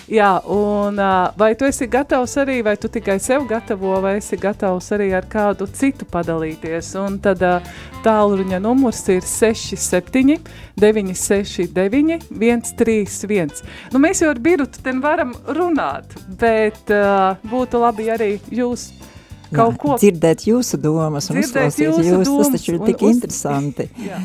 Jā, 0.10 0.40
un 0.50 0.98
uh, 0.98 1.30
vai 1.38 1.52
tu 1.54 1.68
esi 1.70 1.86
gatavs 1.86 2.32
arī, 2.42 2.64
vai 2.66 2.74
tu 2.82 2.90
tikai 2.90 3.20
sev 3.22 3.44
gatavo, 3.46 3.92
vai 4.02 4.16
esi 4.18 4.40
gatavs 4.42 4.88
arī 4.96 5.12
ar 5.14 5.28
kādu 5.30 5.68
citu 5.70 6.08
padalīties. 6.10 6.90
Un 6.98 7.20
tad 7.22 7.44
uh, 7.46 7.68
tālruņa 8.02 8.58
numurs 8.64 9.04
ir 9.14 9.22
67 9.22 10.40
969 10.82 12.26
131. 12.34 13.62
Nu, 13.94 14.02
mēs 14.02 14.24
jau 14.24 14.34
ar 14.34 14.42
Birutu 14.42 14.98
varam 14.98 15.36
runāt, 15.46 16.18
bet 16.42 16.90
uh, 16.90 17.38
būtu 17.46 17.86
labi 17.86 18.10
arī 18.10 18.32
jūs 18.50 18.90
kaut 19.54 19.74
Jā, 19.76 19.80
ko 19.82 19.98
dzirdēt 20.02 20.46
jūsu 20.50 20.80
domas 20.82 21.30
un 21.32 21.42
uzklausīt 21.44 21.86
jūsu 21.88 22.06
jūs, 22.06 22.26
domas 22.28 22.52
tas 22.54 22.62
taču 22.62 22.76
ir 22.78 22.84
tik 22.86 23.02
uz- 23.02 23.16
interesanti. 23.16 23.90
Jā, 24.06 24.20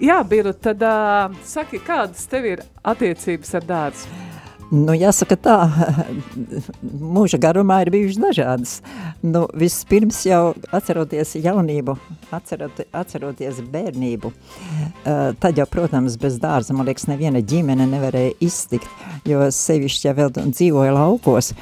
Jā 0.00 0.20
Biru, 0.28 0.52
tad 0.52 0.82
uh, 0.84 1.32
saki, 1.44 1.80
kādas 1.84 2.26
tev 2.28 2.44
ir 2.44 2.64
attiecības 2.84 3.54
ar 3.60 3.68
dārzu? 3.70 4.25
Nu, 4.74 4.94
jāsaka 4.98 5.36
tā, 5.38 5.56
mūža 7.16 7.38
garumā 7.38 7.78
ir 7.84 7.92
bijušas 7.94 8.18
dažādas. 8.18 8.72
Nu, 9.22 9.44
vispirms 9.54 10.18
jau 10.26 10.56
atceroties 10.74 11.36
jaunību, 11.38 11.94
atcerot, 12.34 12.80
atceroties 12.90 13.60
bērnību, 13.70 14.32
tad 15.04 15.60
jau, 15.60 15.66
protams, 15.70 16.16
bez 16.18 16.40
dārza, 16.42 16.74
man 16.74 16.88
liekas, 16.88 17.06
neviena 17.10 17.42
ģimene 17.46 17.86
nevarēja 17.92 18.34
iztikt, 18.42 18.90
jo 19.28 19.44
sevišķi, 19.54 20.08
ja 20.08 20.14
vēl 20.18 20.32
dzīvoja 20.34 20.96
laukos, 20.96 21.52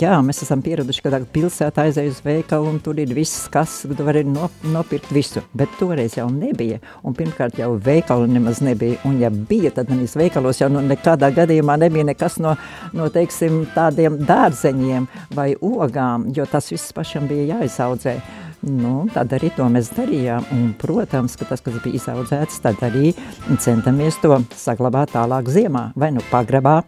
jā, 0.00 0.18
mēs 0.24 0.44
esam 0.44 0.64
pieraduši, 0.64 1.04
ka 1.06 1.14
tagad 1.14 1.32
pilsētā 1.32 1.86
aizēj 1.88 2.12
uz 2.12 2.20
veikalu 2.26 2.68
un 2.74 2.82
tur 2.84 3.00
ir 3.00 3.16
viss, 3.16 3.46
kas, 3.52 3.80
tu 3.88 4.08
vari 4.08 4.26
nop, 4.28 4.52
nopirkt 4.74 5.12
visu, 5.14 5.40
bet 5.56 5.72
toreiz 5.80 6.18
jau 6.20 6.28
nebija, 6.32 6.82
un 7.00 7.16
pirmkārt 7.16 7.56
jau 7.60 7.72
veikalu 7.80 8.28
nemaz 8.36 8.60
nebija, 8.64 9.00
un 9.08 9.18
ja 9.24 9.32
bija, 9.32 9.72
tad 9.72 9.92
manis 9.92 10.16
veikalos 10.20 10.60
jau 10.60 10.68
nu, 10.72 10.84
nekādā 10.84 11.32
gadījumā 11.34 11.80
nebija 11.80 12.10
nekas 12.12 12.41
no, 12.42 12.56
no 12.96 13.08
teiksim, 13.12 13.62
tādiem 13.76 14.20
dārzeņiem 14.28 15.08
vai 15.36 15.52
ogām, 15.56 16.30
jo 16.36 16.46
tas 16.50 16.70
viss 16.72 16.94
pašam 16.96 17.28
bija 17.30 17.56
jāizaudzē. 17.56 18.16
Nu, 18.62 19.08
tad 19.10 19.32
arī 19.34 19.50
to 19.56 19.64
mēs 19.66 19.88
darījām, 19.96 20.44
un, 20.54 20.68
protams, 20.78 21.34
ka 21.34 21.48
tas, 21.48 21.62
kas 21.64 21.80
bija 21.82 21.98
izaudzēts, 21.98 22.60
tad 22.62 22.82
arī 22.86 23.10
centamies 23.58 24.20
to 24.22 24.38
saglabāt 24.54 25.16
tālāk 25.16 25.50
ziemā, 25.50 25.88
vai 25.98 26.12
nu 26.14 26.22
pagrabā, 26.30 26.82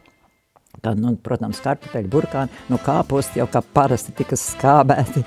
kā, 0.82 0.94
nu, 0.98 1.14
protams, 1.24 1.60
kartupeļu 1.64 2.10
burkāni, 2.12 2.62
nu, 2.70 2.78
kāposti 2.82 3.40
jau 3.40 3.46
kā 3.50 3.62
parasti 3.74 4.14
tika 4.16 4.36
skābēti. 4.38 5.24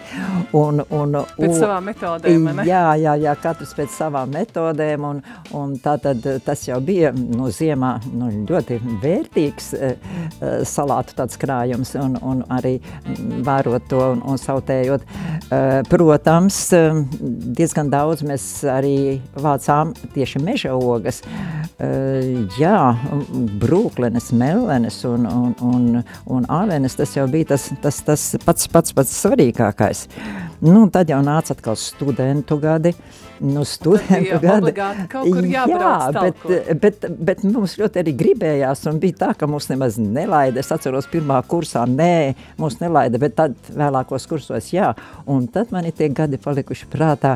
Un, 0.58 0.82
un, 0.94 1.18
Pēc 1.38 1.50
un- 1.50 1.58
savām 1.60 1.88
metodēm, 1.90 2.50
ne? 2.60 2.66
Jā, 2.68 2.84
jā, 3.00 3.16
jā, 3.22 3.34
katrs 3.42 3.74
pēc 3.78 3.94
savām 3.94 4.32
metodēm, 4.36 5.06
un, 5.08 5.22
un 5.58 5.76
tā 5.84 5.98
tad 6.02 6.24
tas 6.46 6.64
jau 6.68 6.80
bija, 6.84 7.12
nu, 7.16 7.50
ziemā, 7.54 7.94
nu, 8.14 8.30
ļoti 8.48 8.80
vērtīgs 9.04 9.72
e, 9.74 9.92
e, 9.94 10.52
salātu 10.68 11.18
tāds 11.18 11.40
krājums, 11.42 11.94
un, 12.00 12.18
un 12.22 12.44
arī 12.54 12.78
vērot 13.48 13.88
to 13.92 14.02
un, 14.14 14.24
un 14.28 14.40
sautējot. 14.42 15.06
E, 15.52 15.62
protams, 15.90 16.60
diezgan 17.58 17.92
daudz 17.94 18.24
mēs 18.28 18.48
arī 18.72 18.96
vācām 19.38 19.94
tieši 20.16 20.42
meža 20.44 20.74
ogas, 20.78 21.22
e, 21.80 21.92
jā, 22.60 22.78
brūklenes, 23.62 24.32
mellenes 24.38 25.02
un, 25.08 25.28
un, 25.38 25.56
un, 25.62 26.04
un 26.38 26.50
āvenes, 26.52 26.98
tas 27.00 27.16
jau 27.16 27.28
bija 27.32 27.54
tas, 27.54 27.70
tas, 27.84 28.02
tas 28.08 28.28
pats, 28.46 28.68
pats, 28.74 28.96
pats 28.98 29.16
svarīgākais. 29.24 30.08
Nu, 30.66 30.88
tad 30.90 31.10
jau 31.12 31.20
nāca 31.22 31.54
atkal 31.54 31.76
studentu 31.78 32.56
gadi, 32.58 32.90
nu, 33.46 33.62
studentu 33.68 34.32
jau 34.32 34.40
gadi. 34.42 34.72
kaut 35.12 35.28
kur 35.30 35.46
jābrauc 35.46 35.84
Jā, 35.84 36.22
bet, 36.24 36.40
talkot. 36.42 36.80
bet, 36.82 37.04
bet 37.28 37.44
mums 37.46 37.76
ļoti 37.78 38.02
arī 38.02 38.14
gribējās, 38.18 38.82
un 38.90 38.98
bija 39.04 39.20
tā, 39.20 39.30
ka 39.38 39.46
mūs 39.50 39.70
nemaz 39.70 40.00
nelaida. 40.02 40.58
Es 40.64 40.74
atceros, 40.74 41.06
pirmā 41.12 41.38
kursā, 41.46 41.84
nē, 41.86 42.34
mūs 42.58 42.80
nelaida, 42.82 43.22
bet 43.22 43.36
tad 43.38 43.54
vēlākos 43.70 44.26
kursos, 44.32 44.72
jā. 44.74 44.96
Un 45.30 45.46
tad 45.54 45.70
man 45.76 45.86
ir 45.86 45.94
tie 45.94 46.10
gadi 46.10 46.40
palikuši 46.42 46.90
prātā 46.90 47.36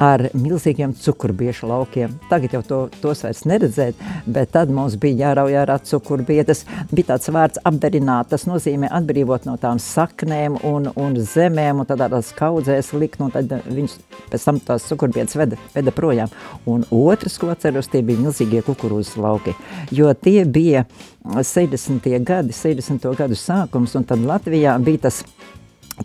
ar 0.00 0.30
milzīgiem 0.32 0.96
cukurbiešu 0.96 1.68
laukiem. 1.68 2.16
Tagad 2.32 2.56
jau 2.56 2.64
to, 2.70 2.80
tos 3.04 3.20
vairs 3.26 3.44
neredzēt, 3.52 4.00
bet 4.24 4.54
tad 4.56 4.72
mums 4.72 4.96
bija 4.96 5.26
jārauj 5.26 5.60
ārā 5.66 5.76
cukurbietas. 5.92 6.64
Bija 6.88 7.12
tāds 7.12 7.28
vārds 7.28 7.60
apdarināt, 7.68 8.32
tas 8.32 8.48
nozīmē 8.48 8.88
atbrīvot 8.88 9.44
no 9.44 9.58
tām 9.60 9.76
saknēm 9.82 10.56
un, 10.64 10.88
un 10.96 11.20
zemēm 11.20 11.84
un 11.84 11.92
tādās 11.92 12.32
kaudzēm 12.32 12.61
audzēs 12.62 12.92
likt, 12.96 13.20
nu 13.20 13.28
tad 13.34 13.52
viņš 13.66 13.96
pēc 14.32 14.46
tam 14.48 14.60
tās 14.62 14.86
cukurbietas 14.88 15.36
veda, 15.38 15.58
veda 15.74 15.94
projām. 15.94 16.32
Un 16.70 16.86
otrs, 16.94 17.38
ko 17.42 17.50
atceros, 17.52 17.90
tie 17.92 18.04
bija 18.06 18.22
milzīgie 18.22 18.62
kukurūzas 18.66 19.18
lauki, 19.20 19.56
jo 19.90 20.12
tie 20.14 20.44
bija 20.46 20.86
60. 21.26 22.06
gadi, 22.22 22.54
60. 22.56 23.10
gadu 23.18 23.38
sākums, 23.38 23.96
un 23.98 24.06
tad 24.06 24.22
Latvijā 24.26 24.78
bija 24.82 25.08
tas 25.08 25.24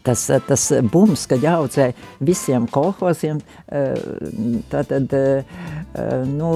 tas, 0.04 0.28
tas 0.48 0.64
bums, 0.92 1.26
kad 1.30 1.44
jāaudzē 1.44 1.92
visiem 2.24 2.68
kolhoziem, 2.72 3.40
tātad, 4.72 5.14
nu, 6.28 6.52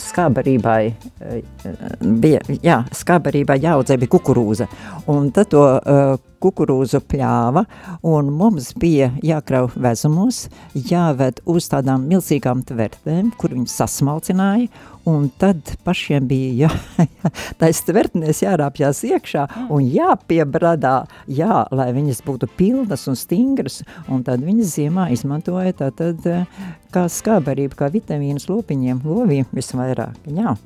skābarībai 0.00 0.80
bija, 2.00 2.42
jā, 2.64 2.80
skābarībai 3.02 3.60
jāaudzē 3.62 3.98
bija 4.00 4.14
kukurūza, 4.16 4.68
un 5.10 5.30
tad 5.34 5.52
to 5.54 5.64
kukurūzu 6.42 7.00
pļāva, 7.08 7.64
un 8.06 8.30
mums 8.34 8.72
bija 8.78 9.10
jākrauj 9.24 9.74
vezumos, 9.78 10.46
jāved 10.74 11.42
uz 11.48 11.68
tādām 11.72 12.06
milzīgām 12.10 12.62
tvertēm, 12.68 13.32
kur 13.38 13.54
viņi 13.56 13.70
sasmalcināja, 13.72 14.68
un 15.08 15.28
tad 15.40 15.74
pašiem 15.86 16.26
bija 16.28 16.68
jā, 16.68 17.04
tais 17.60 17.80
tvertnēs 17.86 18.42
jārāpjās 18.44 19.02
iekšā 19.08 19.46
un 19.74 19.86
jāpiebradā, 19.88 20.96
jā, 21.26 21.62
lai 21.74 21.90
viņas 21.96 22.22
būtu 22.26 22.50
pilnas 22.58 23.06
un 23.10 23.18
stingras, 23.18 23.82
un 24.08 24.24
tad 24.26 24.44
viņas 24.44 24.74
ziemā 24.78 25.08
izmantoja 25.14 25.76
tātad 25.84 26.26
kā 26.94 27.06
skābarību, 27.12 27.78
kā 27.78 27.90
vitamīnas 27.92 28.48
lopiņiem, 28.50 29.04
loviem 29.04 29.48
visvairāk, 29.54 30.28
jā. 30.32 30.56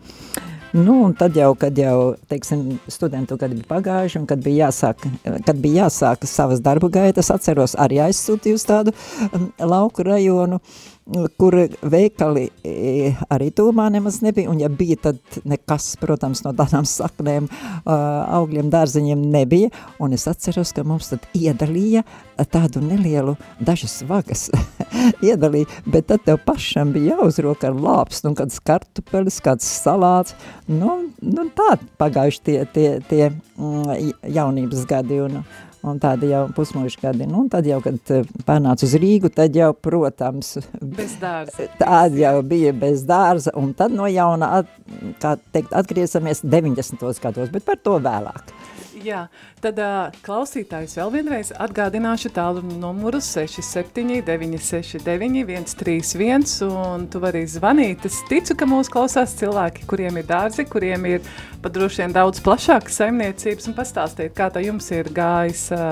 Nu, 0.73 1.02
un 1.05 1.12
tad 1.12 1.37
jau, 1.37 1.50
kad 1.59 1.76
jau, 1.76 2.14
teiksim, 2.33 2.62
studentu 2.88 3.37
gadi 3.37 3.59
bija 3.59 3.69
pagājuši, 3.75 4.23
un 4.23 4.29
kad 4.31 4.41
bija 4.41 4.71
jāsāk, 4.71 5.05
kad 5.45 5.59
bija 5.61 5.87
jāsāk 5.87 6.25
savas 6.29 6.62
darba 6.64 6.88
gaitas, 6.93 7.29
atceros, 7.35 7.76
arī 7.76 8.00
aizsūtīju 8.07 8.57
uz 8.57 8.64
tādu 8.64 8.95
um, 9.29 9.50
lauku 9.61 10.07
rajonu, 10.09 10.57
uh, 10.57 10.92
kur 11.37 11.56
veikali 11.82 12.44
e, 12.62 13.11
arī 13.32 13.50
tūmā 13.54 13.88
nemaz 13.92 14.21
nebija, 14.23 14.50
un 14.52 14.61
ja 14.62 14.68
bija, 14.71 14.97
tad 15.09 15.38
nekas, 15.49 15.92
protams, 16.00 16.44
no 16.47 16.52
tādām 16.56 16.87
saknēm, 16.88 17.49
augļiem, 17.85 18.71
dārziņiem 18.73 19.25
nebija, 19.32 19.73
un 20.02 20.14
es 20.14 20.28
atceros, 20.30 20.71
ka 20.76 20.85
mums 20.87 21.11
tad 21.11 21.26
iedalīja 21.35 22.04
tādu 22.52 22.82
nelielu, 22.85 23.35
dažas 23.62 23.99
vagas 24.06 24.49
iedalīja, 25.28 25.66
bet 25.90 26.09
tad 26.12 26.23
tev 26.26 26.38
pašam 26.47 26.94
bija 26.94 27.16
jāuzroka 27.16 27.71
ar 27.71 27.82
lāpstu, 27.82 28.30
un 28.30 28.38
kāds 28.38 28.62
kartupelis, 28.62 29.40
kāds 29.42 29.66
salāts, 29.82 30.37
nu, 30.71 31.00
nu 31.18 31.49
tā 31.56 31.76
pagājuši 31.99 32.47
tie, 32.47 32.56
tie, 32.73 32.88
tie 33.11 33.25
mm, 33.32 34.14
jaunības 34.38 34.87
gadi, 34.90 35.21
un, 35.26 35.42
un 35.87 35.99
tādi 36.03 36.31
jau 36.31 36.45
pusmuži 36.55 37.01
gadi. 37.03 37.27
Nu, 37.31 37.45
tad 37.53 37.67
jau, 37.69 37.81
kad 37.85 38.12
eh, 38.15 38.27
pārnāca 38.47 38.87
uz 38.87 38.95
Rīgu, 38.99 39.33
tad 39.35 39.57
jau, 39.59 39.73
protams, 39.75 40.57
bez 40.81 41.17
dārza. 41.23 41.69
tāda 41.83 42.23
jau 42.23 42.35
bija 42.47 42.75
bez 42.77 43.07
dārza, 43.09 43.55
un 43.59 43.73
tad 43.79 43.95
no 43.97 44.09
jauna, 44.11 44.53
at, 44.62 44.71
kā 45.23 45.37
teikt, 45.55 45.75
atgriezamies 45.77 46.45
90. 46.47 47.03
gados, 47.23 47.51
bet 47.53 47.67
par 47.67 47.81
to 47.83 47.99
vēlāk. 48.03 48.55
Jā, 49.02 49.25
tad 49.62 49.78
uh, 49.82 50.11
klausītājs 50.23 50.94
vēl 50.99 51.11
vienreiz 51.16 51.49
atgādināšu 51.64 52.28
tālu 52.35 52.61
numuru 52.62 53.18
67969 53.25 55.73
131 55.73 56.68
un 56.68 57.06
tu 57.11 57.18
vari 57.23 57.42
zvanīt. 57.50 58.06
Es 58.06 58.16
ticu, 58.30 58.52
ka 58.59 58.64
mūs 58.71 58.88
klausās 58.92 59.30
cilvēki, 59.40 59.87
kuriem 59.90 60.14
ir 60.21 60.26
dārzi, 60.28 60.62
kuriem 60.71 61.02
ir 61.11 61.21
pat 61.64 61.73
droši 61.75 61.99
vien 62.04 62.12
daudz 62.14 62.38
plašākas 62.44 62.99
saimniecības 63.02 63.68
un 63.71 63.75
pastāstīt, 63.78 64.30
kā 64.38 64.47
tā 64.54 64.61
jums 64.62 64.87
ir 64.94 65.04
gājis 65.14 65.64
uh, 65.75 65.82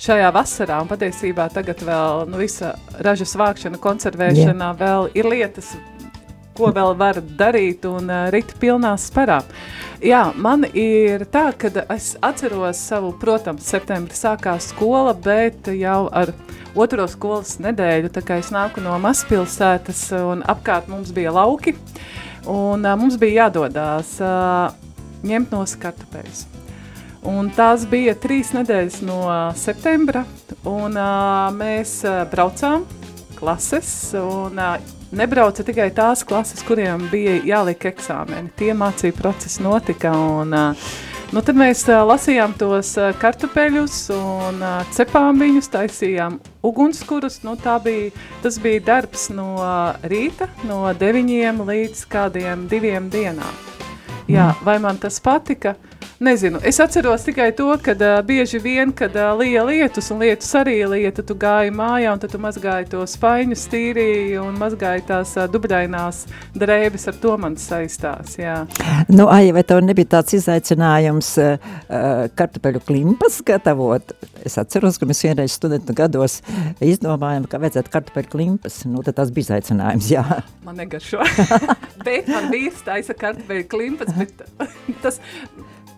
šajā 0.00 0.30
vasarā 0.34 0.76
un 0.82 0.88
patiesībā 0.90 1.44
tagad 1.54 1.78
vēl 1.86 2.26
nu, 2.30 2.36
visa 2.40 2.68
ražas 3.04 3.36
vākšana, 3.38 3.78
konservēšana 3.82 4.68
yeah. 4.72 4.80
vēl 4.80 5.02
ir 5.20 5.26
lietas, 5.30 5.68
ko 6.60 6.70
vēl 6.76 6.94
var 7.00 7.20
darīt 7.40 7.86
un 7.88 8.10
uh, 8.10 8.28
rīt 8.32 8.52
pilnā 8.60 8.92
sparā. 9.00 9.40
Jā, 10.04 10.30
man 10.36 10.66
ir 10.76 11.24
tā, 11.32 11.50
ka 11.56 11.70
es 11.92 12.12
atceros 12.24 12.80
savu, 12.90 13.14
protams, 13.20 13.66
septembrī 13.68 14.16
sākās 14.16 14.70
skola, 14.74 15.14
bet 15.16 15.70
jau 15.76 16.06
ar 16.12 16.32
otro 16.76 17.06
skolas 17.10 17.56
nedēļu, 17.60 18.12
tā 18.12 18.22
kā 18.24 18.38
es 18.40 18.52
nāku 18.54 18.84
no 18.84 18.94
mazpilsētas 19.02 20.06
un 20.20 20.44
apkārt 20.48 20.88
mums 20.92 21.12
bija 21.16 21.32
lauki, 21.36 21.74
un 22.48 22.84
uh, 22.84 22.96
mums 23.00 23.18
bija 23.20 23.46
jādodās 23.46 24.16
uh, 24.24 24.70
ņemt 25.26 25.52
no 25.56 25.64
kartupeļus. 25.80 26.46
Un 27.30 27.50
tās 27.52 27.84
bija 27.88 28.14
trīs 28.16 28.54
nedēļas 28.56 29.02
no 29.04 29.20
septembra, 29.56 30.24
un 30.64 30.96
uh, 30.96 31.50
mēs 31.52 31.98
uh, 32.08 32.22
braucām 32.32 32.86
klases, 33.36 33.90
un 34.16 34.56
uh, 34.56 34.99
nebrauca 35.16 35.64
tikai 35.66 35.90
tās 35.94 36.24
klases, 36.26 36.62
kuriem 36.66 37.08
bija 37.12 37.38
jāliek 37.46 37.86
eksāmeni. 37.90 38.52
Tie 38.58 38.72
mācību 38.76 39.18
procesi 39.18 39.62
notika, 39.64 40.12
un 40.12 40.54
uh, 40.56 40.90
nu, 41.34 41.42
tad 41.46 41.58
mēs 41.58 41.82
uh, 41.88 42.02
lasījām 42.06 42.54
tos 42.60 42.92
uh, 43.00 43.10
kartupeļus 43.20 43.98
un 44.16 44.62
uh, 44.62 44.80
cepām 44.94 45.42
viņus, 45.42 45.70
taisījām 45.74 46.40
ugunskurus. 46.66 47.40
Nu, 47.46 47.56
bija, 47.84 48.10
tas 48.44 48.58
bija 48.62 48.86
darbs 48.86 49.28
no 49.34 49.52
rīta, 50.02 50.50
no 50.68 50.82
deviņiem 50.92 51.62
līdz 51.70 52.06
kādiem 52.10 52.68
diviem 52.70 53.10
dienām. 53.12 53.66
Jā, 54.30 54.52
vai 54.62 54.78
man 54.78 55.00
tas 55.02 55.18
patika? 55.22 55.74
Nezinu, 56.20 56.58
es 56.62 56.76
atceros 56.80 57.22
tikai 57.24 57.46
to, 57.56 57.64
ka 57.80 57.94
uh, 57.96 58.18
bieži 58.20 58.58
vien, 58.60 58.90
kad 58.92 59.14
uh, 59.16 59.30
lija 59.38 59.62
lietus 59.64 60.10
un 60.12 60.18
lietus 60.20 60.50
arī 60.58 60.74
lieta, 60.84 61.22
tu 61.24 61.32
gāji 61.32 61.72
mājā 61.72 62.10
un 62.12 62.20
tad 62.20 62.34
tu 62.34 62.40
mazgāji 62.44 62.90
tos 62.92 63.14
faiņus 63.22 63.62
tīrīji 63.72 64.34
un 64.42 64.58
mazgāji 64.60 65.06
tās 65.08 65.32
uh, 65.38 65.46
dubļainās 65.48 66.18
drēbes, 66.60 67.06
ar 67.08 67.16
to 67.22 67.38
man 67.40 67.56
saistās, 67.56 68.36
jā. 68.36 68.58
Nu, 69.08 69.30
Aija, 69.32 69.54
vai 69.56 69.64
tev 69.64 69.80
nebija 69.86 70.10
tāds 70.18 70.36
izaicinājums 70.36 71.32
uh, 71.40 71.72
kartupeļu 72.36 72.84
klimpas 72.84 73.40
gatavot? 73.48 74.12
Es 74.44 74.60
atceros, 74.60 75.00
ka 75.00 75.08
mēs 75.08 75.24
vienreiz 75.24 75.56
studentu 75.56 75.96
gados 75.96 76.42
izdomājam, 76.84 77.48
ka 77.48 77.64
vajadzētu 77.64 77.96
kartupeļu 77.96 78.34
klimpas, 78.36 78.82
nu 78.92 79.00
tad 79.08 79.22
tas 79.22 79.32
bija 79.32 79.54
izaicinājums, 79.54 80.12
jā. 80.12 80.28
Man 80.68 80.84
negaršo, 80.84 81.24
bet 82.06 82.28
man 82.28 82.52
vīrs 82.52 82.84
taisa 82.84 83.16
kartupeļu 83.16 83.70
klimpas, 83.72 84.12
bet 84.20 84.44
tas 85.00 85.24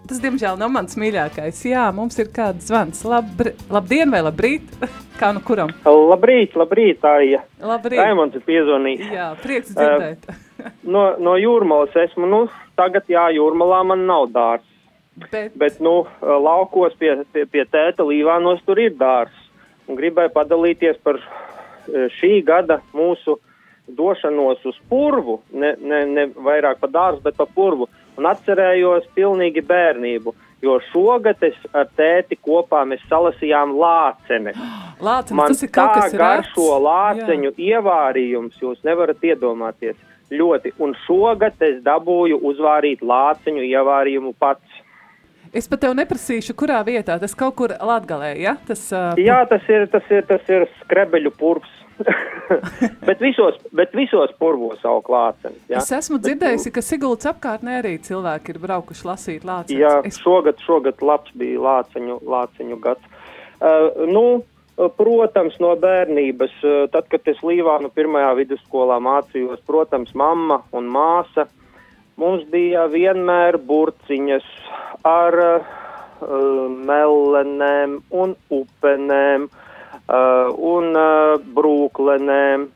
Tas, 0.02 0.18
diemžēl, 0.18 0.56
nav 0.58 0.70
mans 0.74 0.96
mīļākais. 0.98 1.60
Jā, 1.70 1.84
mums 1.94 2.16
ir 2.18 2.30
kāds 2.34 2.66
zvans. 2.66 3.04
Labri, 3.06 3.52
labdien 3.70 4.10
vai 4.10 4.22
labrīt? 4.26 4.72
Kā 5.20 5.30
nu 5.34 5.42
kuram? 5.46 5.70
Labrīt, 5.86 6.56
labrīt, 6.58 7.04
Aija. 7.06 7.44
Labrīt. 7.62 8.00
Raimons 8.02 8.34
ir 8.34 8.42
piezvanījis. 8.48 9.12
Jā, 9.14 9.28
prieks 9.42 9.70
dzirdēt. 9.76 10.26
Uh, 10.26 10.72
no, 10.82 11.04
no 11.22 11.36
jūrmalas 11.38 11.94
esmu, 12.08 12.26
nu, 12.26 12.42
tagad 12.78 13.06
jā, 13.12 13.28
jūrmalā 13.36 13.84
man 13.92 14.02
nav 14.08 14.26
dārs. 14.34 14.66
Bet, 15.30 15.54
Bet 15.60 15.78
nu, 15.84 16.06
laukos 16.22 16.96
pie, 16.98 17.14
pie, 17.34 17.46
pie 17.46 17.66
tēta 17.70 18.02
Līvānos 18.08 18.62
tur 18.66 18.80
ir 18.82 18.96
dārs. 18.98 19.34
Un 19.86 19.98
gribēju 19.98 20.32
padalīties 20.34 20.98
par 21.04 21.20
šī 22.18 22.40
gada 22.46 22.80
mūsu 22.96 23.36
došanos 23.92 24.62
uz 24.66 24.78
purvu, 24.88 25.42
ne, 25.52 25.74
ne, 25.78 26.06
ne 26.08 26.30
vairāk 26.32 26.80
pa 26.80 26.88
dārzu, 26.90 27.20
bet 27.26 27.36
pa 27.36 27.46
purvu. 27.46 27.86
Uh, 27.86 28.01
un 28.18 28.29
atcerējos 28.31 29.09
pilnīgi 29.16 29.64
bērnību. 29.68 30.35
Jo 30.62 30.77
šogad 30.92 31.42
es 31.42 31.57
ar 31.75 31.88
tēti 31.98 32.37
kopā 32.38 32.85
mēs 32.87 33.03
salasījām 33.11 33.75
lācenes. 33.75 34.59
Lācenes, 35.03 35.35
Man 35.35 35.51
tas 35.51 35.64
ir 35.66 35.72
kaut 35.75 35.96
kas 35.98 36.14
garšo 36.14 36.77
lāceņu 36.85 37.51
Jā. 37.51 37.79
ievārījums, 37.79 38.61
jūs 38.62 38.85
nevarat 38.87 39.25
iedomāties. 39.27 39.98
Ļoti, 40.33 40.70
un 40.81 40.94
šogad 41.03 41.59
es 41.66 41.83
dabūju 41.85 42.38
uzvārīt 42.48 43.03
lāceņu 43.03 43.66
ievārījumu 43.66 44.33
pats. 44.38 44.79
Es 45.53 45.66
pat 45.68 45.83
tev 45.83 45.92
neprasīšu, 45.98 46.55
kurā 46.57 46.79
vietā 46.87 47.18
tas 47.20 47.35
kaut 47.37 47.59
kur 47.59 47.75
latgalē, 47.77 48.31
ja? 48.40 48.55
Tas, 48.64 48.87
uh, 48.94 49.18
Jā, 49.20 49.42
tas 49.51 49.66
ir, 49.68 49.85
tas 49.92 50.07
ir, 50.09 50.22
tas 50.31 50.46
ir 50.48 50.64
skrebeļu 50.79 51.35
purvs. 51.37 51.75
Bet, 53.08 53.20
visos, 53.20 53.58
bet 53.76 53.94
visos 53.96 54.32
purvos 54.40 54.80
savu 54.82 55.02
klāceni. 55.06 55.58
Ja? 55.70 55.80
Es 55.80 55.92
esmu 55.94 56.20
dzirdējusi, 56.22 56.72
ka 56.74 56.84
Siguldas 56.84 57.30
apkārtnē 57.32 57.80
arī 57.80 57.96
cilvēki 58.02 58.54
ir 58.54 58.62
braukuši 58.62 59.08
lasīt 59.08 59.46
lāceņus. 59.48 59.82
Jā, 59.82 59.98
es... 60.08 60.20
šogad, 60.22 60.60
šogad 60.66 61.02
labs 61.04 61.34
bija 61.38 61.60
lāceņu, 61.66 62.22
lāceņu 62.34 62.80
gads. 62.84 63.20
Uh, 63.62 64.06
nu, 64.10 64.24
Protams, 64.96 65.58
no 65.60 65.74
bērnības, 65.76 66.54
tad, 66.90 67.04
kad 67.12 67.26
es 67.28 67.42
Līvānu 67.44 67.90
pirmajā 67.92 68.30
vidusskolā 68.38 68.96
mācījos, 69.04 69.60
protams, 69.68 70.14
mamma 70.16 70.62
un 70.72 70.88
māsa, 70.90 71.44
mums 72.18 72.46
bija 72.50 72.86
vienmēr 72.90 73.60
burciņas 73.68 74.48
ar 75.06 75.36
uh, 75.44 75.76
melenēm 76.88 77.98
un 78.24 78.32
upenēm, 78.48 79.44
uh, 79.52 79.62
un 80.08 80.92
uh, 80.96 81.40
brūklenēm. 81.54 82.68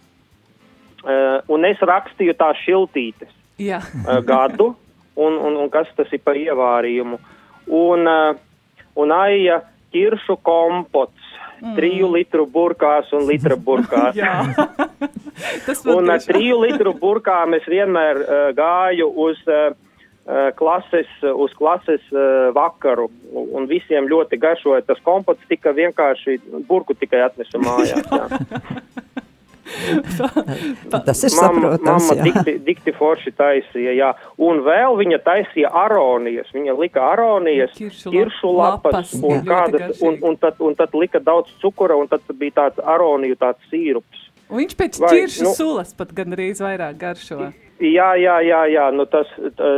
Uh, 1.06 1.38
un 1.52 1.64
es 1.68 1.78
rakstīju 1.78 2.34
tās 2.34 2.58
šiltītes 2.64 3.30
Jā. 3.62 3.78
gadu, 4.26 4.72
un, 5.14 5.38
un, 5.38 5.56
un 5.62 5.70
kas 5.70 5.90
tas 5.96 6.10
ir 6.12 6.22
par 6.24 6.38
ievārījumu. 6.38 7.18
Un, 7.76 8.08
un 8.96 9.12
aija 9.14 9.60
ķiršu 9.94 10.36
kompots, 10.46 11.30
mm. 11.60 11.74
triju 11.78 12.10
litru 12.14 12.46
burkās 12.50 13.12
un 13.16 13.26
litra 13.28 13.56
burkās. 13.56 14.18
un 15.96 16.12
triju 16.26 16.60
litru 16.64 16.94
burkām 16.98 17.56
es 17.58 17.66
vienmēr 17.70 18.22
uh, 18.22 18.44
gāju 18.56 19.10
uz 19.26 19.40
uh, 19.50 19.74
klases, 20.58 21.10
uz 21.22 21.52
klases 21.54 22.02
uh, 22.10 22.48
vakaru, 22.54 23.06
un 23.30 23.68
visiem 23.70 24.08
ļoti 24.10 24.40
garšoja. 24.42 24.82
Tas 24.88 24.98
kompots 25.06 25.44
tika 25.50 25.70
vienkārši 25.76 26.40
burku 26.66 26.96
tikai 26.98 27.22
atnesa 27.28 27.62
mājās. 27.62 28.02
Tas 31.06 31.24
ir 31.24 31.30
saprotams, 31.30 32.08
mamma. 32.08 32.22
Dikti, 32.22 32.54
dikti 32.66 32.92
forši 32.94 33.32
taisīja, 33.36 33.94
jā. 33.98 34.10
Un 34.42 34.62
vēl 34.66 34.94
viņa 35.00 35.18
taisīja 35.26 35.72
aronijas. 35.74 36.52
Viņa 36.54 36.76
lika 36.78 37.02
aronijas, 37.10 37.74
kiršu, 37.74 38.52
lapas 38.56 39.14
un, 39.18 39.42
kādas, 39.46 39.98
un, 40.06 40.18
un, 40.22 40.38
tad, 40.40 40.62
un 40.62 40.78
tad 40.78 40.94
lika 40.94 41.20
daudz 41.22 41.50
cukura, 41.62 41.98
un 41.98 42.10
tad 42.10 42.24
bija 42.38 42.60
tāds 42.62 42.82
aroniju 42.94 43.38
tāds 43.42 43.70
sīrups. 43.72 44.26
Un 44.46 44.62
viņš 44.62 44.76
pēc 44.78 45.00
Vai, 45.02 45.12
ķiršu 45.16 45.48
nu, 45.48 45.54
sulas 45.58 45.94
pat 45.98 46.14
gandrīz 46.14 46.62
vairāk 46.62 47.00
garšo. 47.00 47.50
Jā, 47.80 48.14
jā, 48.16 48.38
jā, 48.40 48.62
jā, 48.72 48.86
nu 48.96 49.04
tas, 49.10 49.28
tā, 49.58 49.72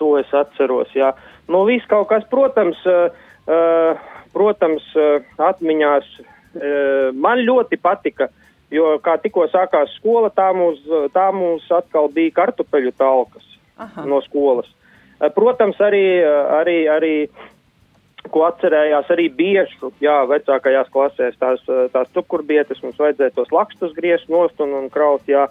to 0.00 0.16
es 0.18 0.32
atceros, 0.34 0.90
jā. 0.96 1.12
Nu, 1.50 1.62
viss 1.68 1.86
kaut 1.90 2.08
kas, 2.10 2.24
protams, 2.30 2.78
protams, 4.34 4.86
atmiņās, 5.38 6.08
man 7.14 7.42
ļoti 7.46 7.78
patika, 7.82 8.30
jo, 8.74 8.96
kā 9.04 9.16
tikko 9.22 9.46
sākās 9.52 9.94
skola, 9.98 10.30
tā 10.34 10.50
mums, 10.56 10.82
tā 11.14 11.28
mums 11.34 11.66
atkal 11.74 12.10
bija 12.14 12.34
kartupeļu 12.42 12.94
talkas 12.98 13.46
Aha. 13.78 14.06
no 14.06 14.20
skolas. 14.26 14.70
Protams, 15.36 15.78
arī, 15.84 16.04
arī, 16.56 16.76
arī 16.90 17.14
ko 18.28 18.44
atcerējās 18.48 19.10
arī 19.12 19.28
biežu, 19.32 19.90
jā, 20.02 20.18
vecākajās 20.28 20.90
klasēs 20.92 21.38
tās, 21.40 21.62
tās 21.92 22.10
cukurbietes, 22.14 22.82
mums 22.84 22.98
vajadzēja 23.00 23.34
tos 23.36 23.52
lakstus 23.54 23.94
griezt 23.96 24.28
nost 24.32 24.60
un, 24.60 24.74
un 24.76 24.90
kraut, 24.92 25.24
jā, 25.30 25.46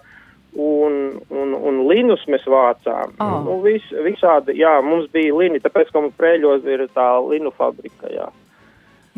un, 0.54 0.98
un, 1.30 1.54
un 1.54 1.80
linus 1.88 2.22
mēs 2.30 2.46
vācām. 2.50 3.14
Oh. 3.22 3.36
Nu, 3.46 3.58
vis, 3.64 3.86
visādi, 4.04 4.56
jā, 4.60 4.76
mums 4.84 5.10
bija 5.14 5.34
lini, 5.36 5.62
tāpēc, 5.62 5.92
ka 5.92 6.02
mums 6.02 6.16
prēļos 6.18 6.66
ir 6.66 6.86
tā 6.94 7.08
linu 7.26 7.52
fabrika, 7.56 8.10
jā. 8.10 8.28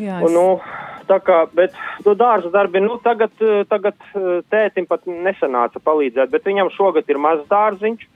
Jā, 0.01 0.19
es... 0.19 0.25
un, 0.25 0.33
nu, 0.33 0.45
tā 1.09 1.19
kā, 1.25 1.43
bet 1.53 1.75
nu, 2.05 2.15
dārza 2.17 2.49
darbi, 2.53 2.81
nu, 2.81 2.97
tagad, 3.03 3.33
tagad 3.69 3.97
tētim 4.53 4.87
pat 4.89 5.05
nesanāca 5.09 5.81
palīdzēt, 5.83 6.31
bet 6.33 6.49
viņam 6.49 6.71
šogad 6.73 7.09
ir 7.09 7.21
mazs 7.21 7.45
dārziņš, 7.51 8.07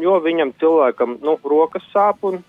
jo 0.00 0.20
viņam 0.24 0.54
cilvēkam, 0.60 1.18
nu, 1.24 1.36
rokas 1.44 1.84
sāp 1.92 2.24
un, 2.28 2.40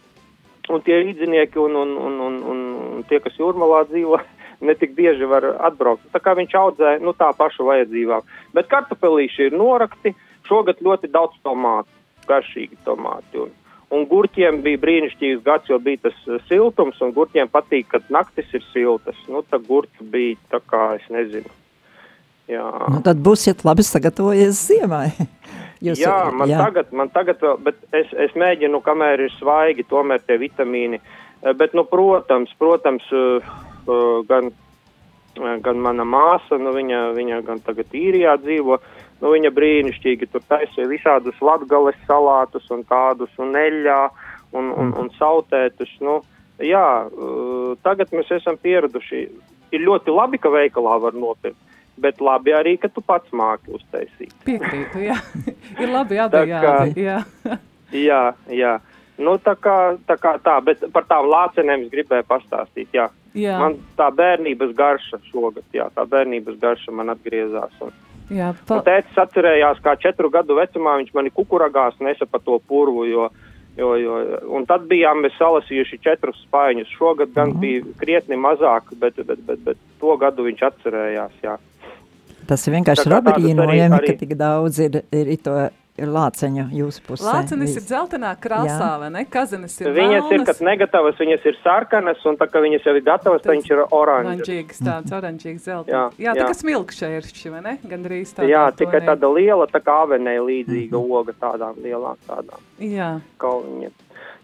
un 0.71 0.85
tie 0.85 1.01
rīdzinieki 1.01 1.59
un, 1.59 1.75
un, 1.83 1.97
un, 1.97 2.21
un, 2.27 2.37
un, 2.53 2.61
un 2.91 3.09
tie, 3.09 3.19
kas 3.23 3.35
jūrmalā 3.39 3.83
dzīvo, 3.91 4.21
netik 4.65 4.95
bieži 4.97 5.27
var 5.29 5.45
atbraukt. 5.69 6.05
Tā 6.13 6.21
kā 6.23 6.35
viņš 6.37 6.57
audzē, 6.57 6.97
nu, 7.03 7.15
tā 7.17 7.31
paša 7.37 7.65
vajadzībām. 7.67 8.27
Bet 8.55 8.69
kartupelīši 8.71 9.49
ir 9.49 9.57
norakti, 9.57 10.13
šogad 10.49 10.83
ļoti 10.85 11.11
daudz 11.11 11.39
tomātu, 11.45 11.91
garšīgi 12.29 12.79
tomāti. 12.85 13.45
Un, 13.45 13.57
Un 13.91 14.05
gurķiem 14.07 14.61
bija 14.63 14.79
brīnišķīgs 14.79 15.41
gads, 15.43 15.67
jo 15.67 15.75
bija 15.83 16.05
tas 16.07 16.19
uh, 16.29 16.39
siltums, 16.47 16.99
un 17.03 17.11
gurķiem 17.11 17.49
patīk, 17.51 17.89
kad 17.91 18.05
naktis 18.13 18.47
ir 18.55 18.63
siltas. 18.69 19.17
Nu, 19.27 19.41
tā 19.43 19.59
gurķi 19.59 20.05
bija 20.13 20.37
tā 20.53 20.61
kā, 20.63 20.93
es 20.95 21.09
nezinu. 21.11 21.51
Jā. 22.51 22.63
Nu, 22.91 23.01
tad 23.03 23.19
būsiet 23.23 23.65
labi 23.67 23.83
sagatavojies 23.83 24.61
ziemai. 24.69 25.09
Jūs, 25.83 25.99
jā, 26.05 26.15
man 26.31 26.51
jā. 26.51 26.61
tagad, 26.63 26.95
man 26.95 27.11
tagad 27.11 27.43
vēl, 27.43 27.59
bet 27.67 27.83
es, 27.91 28.13
es 28.15 28.31
mēģinu, 28.39 28.79
kamēr 28.85 29.25
ir 29.27 29.35
svaigi, 29.35 29.83
tomēr 29.91 30.23
tie 30.23 30.39
vitamīni. 30.39 31.01
Uh, 31.43 31.51
bet, 31.51 31.75
nu, 31.75 31.83
protams, 31.91 32.55
protams, 32.63 33.11
uh, 33.11 33.43
gan, 34.29 34.51
gan 35.65 35.79
mana 35.81 36.05
māsa, 36.07 36.59
nu, 36.61 36.73
viņa, 36.75 37.05
viņa 37.17 37.41
gan 37.47 37.63
tagad 37.65 37.95
īrijā 37.97 38.35
dzīvo, 38.41 38.79
Nu, 39.21 39.29
viņa 39.35 39.51
brīnišķīgi 39.53 40.31
tur 40.33 40.41
taisīja 40.49 40.89
visādus 40.89 41.37
latgales 41.45 41.97
salātus 42.07 42.65
un 42.73 42.81
tādus 42.89 43.33
un 43.41 43.53
eļļā 43.57 43.99
un, 44.57 44.71
un, 44.73 44.93
un 44.97 45.11
sautētus. 45.19 45.91
Nu, 46.01 46.19
jā, 46.57 46.85
uh, 47.05 47.75
tagad 47.85 48.13
mēs 48.17 48.31
esam 48.39 48.57
pieraduši. 48.61 49.27
Ir 49.71 49.85
ļoti 49.85 50.11
labi, 50.11 50.41
ka 50.41 50.49
veikalā 50.51 50.97
var 51.05 51.13
nopirkt. 51.15 51.59
Bet 52.01 52.17
labi 52.23 52.55
arī, 52.55 52.73
ka 52.81 52.89
tu 52.89 53.03
pats 53.05 53.29
māki 53.35 53.75
uztaisīt. 53.77 54.33
Piekrītu, 54.47 55.03
jā. 55.05 55.19
ir 55.83 55.91
labi 55.91 56.17
abi 56.23 56.41
jādi, 56.49 57.05
jā. 57.05 57.19
jā, 58.09 58.23
jā. 58.49 58.73
Nu, 59.21 59.37
tā 59.41 59.53
kā, 59.59 59.75
tā 60.09 60.17
kā 60.19 60.35
tā, 60.43 60.57
bet 60.65 60.83
par 60.93 61.05
tām 61.09 61.29
lācenēm 61.29 61.85
es 61.85 61.91
gribēju 61.93 62.25
pastāstīt, 62.29 62.89
jā. 62.95 63.09
jā. 63.37 63.57
Man 63.61 63.77
tā 63.99 64.09
bērnības 64.17 64.73
garša 64.77 65.21
šogad, 65.29 65.65
jā, 65.75 65.89
tā 65.95 66.05
bērnības 66.09 66.57
garša 66.61 66.95
man 66.95 67.13
atgriezās. 67.13 67.75
Un, 67.85 67.93
Jā, 68.31 68.53
pa... 68.67 68.77
Un 68.77 68.85
tētis 68.87 69.17
atcerējās, 69.19 69.81
kā 69.83 69.97
četru 69.99 70.29
gadu 70.31 70.55
vecumā 70.55 70.95
viņš 71.01 71.09
mani 71.17 71.33
kukuragās 71.35 71.97
nesa 71.99 72.23
pa 72.29 72.39
to 72.39 72.55
purvu, 72.63 73.03
jo, 73.09 73.25
jo, 73.75 73.89
jo, 73.99 74.19
un 74.55 74.63
tad 74.69 74.85
bijām 74.87 75.25
mēs 75.25 75.35
salasījuši 75.39 75.99
četrus 76.05 76.39
spaiņus. 76.45 76.93
Šogad 76.95 77.33
gan 77.35 77.51
mm. 77.51 77.59
bija 77.59 77.97
krietni 77.99 78.39
mazāk, 78.39 78.93
bet, 79.01 79.19
bet, 79.27 79.43
bet, 79.47 79.59
bet 79.67 79.83
to 79.99 80.15
gadu 80.21 80.47
viņš 80.47 80.63
atcerējās, 80.69 81.35
jā. 81.43 81.57
Tas 82.47 82.63
ir 82.67 82.77
vienkārši 82.79 83.19
brīnojami, 83.27 83.99
ka 84.07 84.15
tik 84.23 84.33
daudz 84.39 84.79
ir, 84.87 85.01
ir 85.11 85.35
to 85.43 85.57
ir 85.99 86.11
lāceņa 86.11 86.67
jūsu 86.75 87.03
pusē. 87.05 87.25
Lācenis 87.27 87.75
ir 87.75 87.83
dzeltenā 87.85 88.31
krāsā, 88.41 88.77
Jā. 88.77 88.99
vai 89.01 89.09
ne? 89.13 89.23
Kazenes 89.31 89.75
ir 89.81 89.91
Viņas 89.95 90.25
melnas. 90.25 90.33
ir, 90.35 90.45
kad 90.47 90.61
negatavas, 90.65 91.17
viņas 91.19 91.47
ir 91.51 91.57
sarkanas, 91.63 92.21
un 92.25 92.37
tā, 92.39 92.47
ka 92.51 92.61
viņas 92.63 92.87
jau 92.87 92.95
ir 92.95 93.05
gatavas, 93.07 93.43
tad 93.43 93.53
viņš 93.55 93.71
ir 93.71 93.83
oranžs. 93.87 94.31
Oranžīgs, 94.31 94.83
tāds 94.87 95.15
oranžīgs 95.17 95.67
zelta. 95.67 95.91
Jā, 95.91 96.03
jā, 96.25 96.35
tā 96.39 96.47
kā 96.47 96.59
smilkšķēršķi, 96.61 97.53
vai 97.55 97.63
ne? 97.67 97.77
Gandrīz 97.83 98.35
tā. 98.37 98.47
Jā, 98.49 98.67
tikai 98.75 99.03
tāda 99.07 99.31
liela, 99.33 99.67
tā 99.71 99.83
kā 99.83 100.01
avenē 100.05 100.37
līdzīga 100.39 100.95
mm 100.95 101.01
-hmm. 101.01 101.17
oga 101.19 101.33
tādām 101.39 101.81
lielām 101.83 102.17
tādām. 102.27 102.61
Jā. 102.79 103.19
Kalniņiem. 103.37 103.91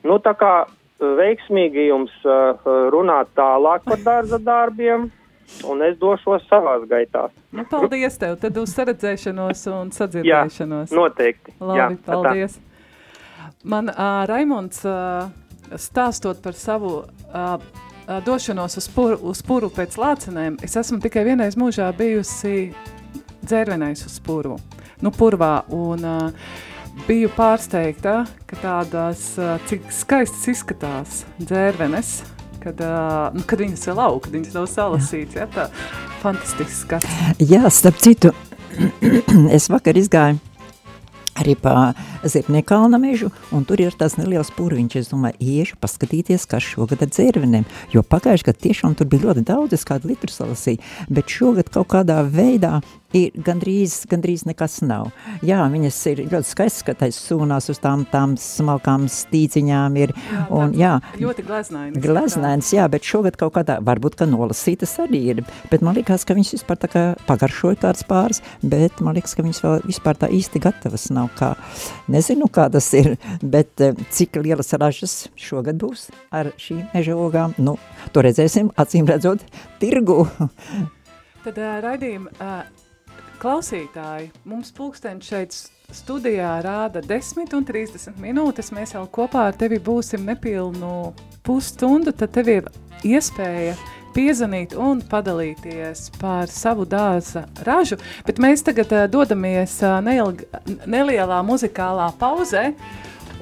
Nu, 0.03 0.19
tā 0.19 0.35
kā 0.37 0.67
veiksmīgi 0.99 1.87
jums 1.87 2.13
uh, 2.25 2.57
runāt 2.93 3.29
tālāk 3.37 3.85
par 3.85 3.97
dārza 3.97 4.39
darbiem 4.41 5.11
un 5.67 5.81
es 5.85 5.97
došos 5.99 6.45
savās 6.49 6.85
gaitās. 6.89 7.33
Nu, 7.55 7.65
paldies 7.69 8.19
tev, 8.19 8.37
tad 8.41 8.57
uz 8.59 8.73
saredzēšanos 8.75 9.65
un 9.73 9.91
sadzirdēšanos. 9.95 10.93
Jā, 10.93 10.99
noteikti. 10.99 11.55
Labi, 11.59 11.79
Jā, 11.79 11.89
paldies. 12.05 12.57
Tā. 12.57 12.63
Man 13.67 13.89
uh, 13.91 14.23
Raimonds 14.29 14.83
uh, 14.85 15.27
stāstot 15.75 16.41
par 16.43 16.55
savu 16.55 16.93
uh, 17.01 17.57
došanos 18.25 18.77
uz 18.77 18.87
puru, 18.93 19.17
uz 19.31 19.41
puru 19.43 19.71
pēc 19.73 19.97
lācenēm, 19.99 20.59
es 20.63 20.77
esmu 20.79 21.01
tikai 21.03 21.25
vienreiz 21.27 21.57
mūžā 21.59 21.89
bijusi 21.97 22.69
dzērvenais 23.43 24.05
uz 24.07 24.17
puru, 24.23 24.55
nu 25.03 25.11
purvā, 25.15 25.65
un 25.75 26.07
uh, 26.07 26.47
biju 27.07 27.31
pārsteigta, 27.35 28.21
ka 28.47 28.61
tādas, 28.61 29.29
uh, 29.41 29.57
cik 29.67 29.91
skaistas 29.93 30.47
izskatās 30.53 31.23
dzērvenes, 31.41 32.17
kad, 32.63 32.81
uh, 32.83 33.45
kad 33.49 33.63
viņas 33.63 33.87
vēl 33.91 34.03
aug, 34.07 34.19
kad 34.25 34.35
viņas 34.37 34.57
nav 34.57 34.67
salasīts. 34.71 35.39
Ja, 35.39 35.47
tā 35.51 35.69
fantastisks 36.23 36.83
skats. 36.85 37.23
Jā, 37.43 37.65
starp 37.73 38.01
citu, 38.03 38.33
es 39.57 39.69
vakar 39.73 39.99
izgāju 39.99 40.41
arī 41.37 41.55
pa 41.59 41.93
Zirniekalna 42.25 42.99
mežu, 43.01 43.29
un 43.53 43.65
tur 43.67 43.81
ir 43.81 43.95
tas 43.97 44.17
neliels 44.17 44.51
purviņš. 44.57 44.97
Es 44.99 45.11
domāju, 45.11 45.37
iešu 45.39 45.79
paskatīties, 45.81 46.47
kas 46.49 46.65
šogad 46.65 47.03
ar 47.05 47.11
dzērvenēm, 47.13 47.67
jo 47.93 48.03
pagājuši 48.03 48.49
gadu 48.49 48.63
tiešām 48.67 48.97
tur 48.97 49.09
bija 49.11 49.27
ļoti 49.27 49.45
daudz, 49.47 49.77
es 49.77 49.85
kādu 49.87 50.11
litru 50.11 50.33
salasīju, 50.33 50.81
bet 51.13 51.33
šogad 51.33 51.71
kaut 51.73 51.91
kādā 51.93 52.23
veidā 52.25 52.79
ir 53.15 53.35
gandrīz, 53.45 54.01
gandrīz 54.09 54.43
nekas 54.47 54.79
nav. 54.85 55.11
Jā, 55.45 55.61
viņas 55.71 55.99
ir 56.11 56.21
ļoti 56.27 56.49
skaistas, 56.49 56.83
ka 56.87 56.95
tais 56.97 57.17
sūnās 57.19 57.69
uz 57.71 57.79
tām, 57.83 58.03
tām 58.11 58.35
smalkām 58.41 59.07
stīciņām 59.11 59.97
ir. 60.01 60.13
Jā, 60.17 60.43
un, 60.53 60.73
jā, 60.77 60.93
ļoti 61.21 61.45
gleznainas. 61.47 62.03
Gleznainas, 62.03 62.71
jā, 62.75 62.87
bet 62.91 63.07
šogad 63.07 63.39
kaut 63.39 63.55
kādā, 63.57 63.79
varbūt, 63.85 64.17
ka 64.19 64.27
nolasītas 64.29 64.97
arī 65.05 65.21
ir, 65.33 65.43
bet 65.71 65.85
man 65.85 65.97
liekas, 65.97 66.25
ka 66.27 66.35
viņas 66.37 66.57
vispār 66.57 66.81
tā 66.81 66.91
kā 66.91 67.05
pagaršoja 67.29 67.79
kāds 67.85 68.03
pāris, 68.07 68.41
bet 68.61 69.01
man 69.05 69.17
liekas, 69.17 69.37
ka 69.37 69.45
viņas 69.45 69.63
vēl 69.63 69.87
vispār 69.87 70.19
tā 70.19 70.31
īsti 70.33 70.61
gatavas 70.63 71.07
nav 71.15 71.31
kā, 71.39 71.53
nezinu, 72.11 72.49
kā 72.51 72.67
tas 72.73 72.89
ir, 72.97 73.15
bet 73.41 73.83
eh, 73.83 73.95
cik 74.13 74.41
lielas 74.43 74.73
ražas 74.75 75.27
šogad 75.39 75.79
būs 75.81 76.09
ar 76.35 76.51
šīm 76.59 76.83
meža 76.93 77.15
ogām, 77.17 77.55
nu, 77.61 77.77
to 78.11 78.23
redzēsim, 78.25 78.73
acīm 78.79 79.07
redzot, 79.09 79.45
tirgu. 79.81 80.25
Tad 81.47 81.59
uh, 81.61 81.77
raidījuma 81.79 82.33
uh, 82.43 82.86
Klausītāji, 83.37 84.31
mums 84.49 84.71
pulkstenis 84.73 85.27
šeit 85.29 85.53
studijā 85.93 86.55
rāda 86.65 87.03
10 87.05 87.53
un 87.53 87.67
30 87.67 88.17
minūtes. 88.17 88.71
Mēs 88.73 88.95
jau 88.95 89.03
kopā 89.13 89.51
ar 89.51 89.59
tevi 89.59 89.77
būsim 89.77 90.25
nepilnu 90.25 91.11
pusstundu, 91.45 92.15
tad 92.17 92.33
tev 92.33 92.49
ir 92.49 92.71
iespēja 93.05 93.75
piezvanīt 94.15 94.73
un 94.73 95.03
padalīties 95.05 96.07
par 96.17 96.49
savu 96.49 96.87
dārza 96.89 97.45
ražu. 97.67 97.99
Bet 98.25 98.41
mēs 98.41 98.65
tagad 98.65 98.97
uh, 98.97 99.05
dodamies 99.05 99.77
uh, 99.85 99.99
neilg, 100.01 100.41
nelielā 100.89 101.43
muzikālā 101.45 102.09
pauzē. 102.17 102.71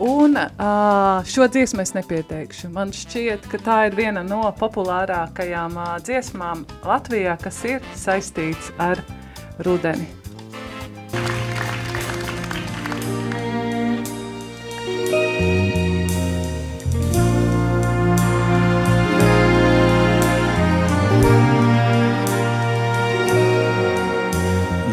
Un 0.03 0.35
uh, 0.35 1.23
šo 1.23 1.47
dziesmu 1.47 1.85
es 1.85 1.95
nepieteikšu. 1.95 2.67
Man 2.75 2.91
šķiet, 2.91 3.47
ka 3.47 3.63
tā 3.63 3.83
ir 3.87 3.95
viena 3.95 4.27
no 4.27 4.43
populārākajām 4.59 5.79
uh, 5.79 5.93
dziesmām 6.03 6.67
Latvijā, 6.83 7.39
kas 7.39 7.63
ir 7.63 7.93
saistīts 7.95 8.75
ar 8.75 8.99
rudeni. 9.59 10.07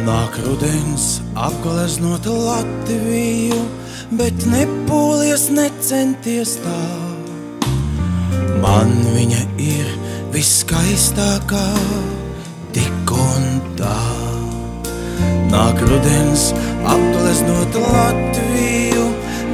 Nāk 0.07 0.39
rudens 0.47 1.21
apgleznot 1.35 2.27
Latviju, 2.27 3.61
bet 4.19 4.47
nepūlies 4.51 5.49
necenties 5.55 6.59
tā. 6.63 6.81
Man 8.63 8.93
viņa 9.15 9.45
ir 9.59 9.95
viskaistākā, 10.35 11.69
tik 12.77 13.17
un 13.19 13.49
tā. 13.79 14.22
Nāk 15.53 15.83
rudens 15.85 16.47
apgleznot 16.89 17.75
Latviju, 17.77 19.03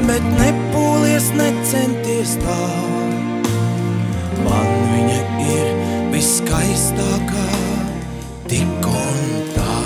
bet 0.07 0.23
nepūlies 0.39 1.33
necenties 1.35 2.37
tā. 2.39 2.59
Man 4.45 4.69
viņa 4.93 5.19
ir 5.43 5.73
viskaistākā, 6.13 7.49
tik 8.47 8.87
un 8.93 9.51
tā. 9.57 9.81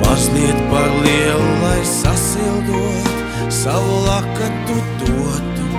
Mazliet 0.00 0.58
par 0.74 0.90
lielu, 1.06 1.50
lai 1.62 1.78
sasildot, 1.86 3.14
savu 3.62 4.00
lakatu 4.08 4.80
dotu. 5.04 5.70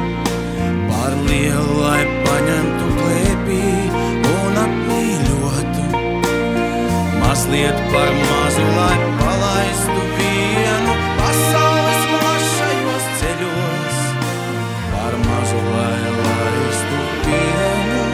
Par 0.87 1.19
lielu, 1.27 1.81
lai 1.83 2.03
paņemtu 2.23 2.93
klēpī 3.01 3.82
Mazliet 7.53 7.79
par 7.93 8.09
mazu, 8.09 8.63
lai 8.77 8.97
palaistu 9.19 9.99
vienu 10.17 10.93
pasaules 11.19 12.05
plašajos 12.13 13.05
ceļos. 13.19 13.99
Par 14.93 15.17
mazu, 15.21 15.59
lai 15.67 15.99
laistu 16.15 16.97
vienu, 17.27 18.07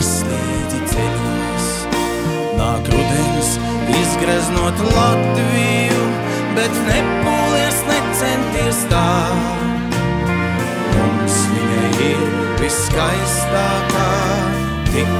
es 0.00 0.10
līdzi 0.30 0.80
ceļos. 0.94 1.68
Nāk 2.58 2.90
rudens, 2.90 3.52
izgreznot 4.00 4.82
Latviju, 4.96 6.10
bet 6.58 6.82
nepūlies 6.90 7.80
necenties 7.92 8.82
tā. 8.90 9.12
Mums 10.96 11.38
viņa 11.54 11.86
ir 12.10 12.26
viskaistākā, 12.64 14.10
tik 14.90 15.18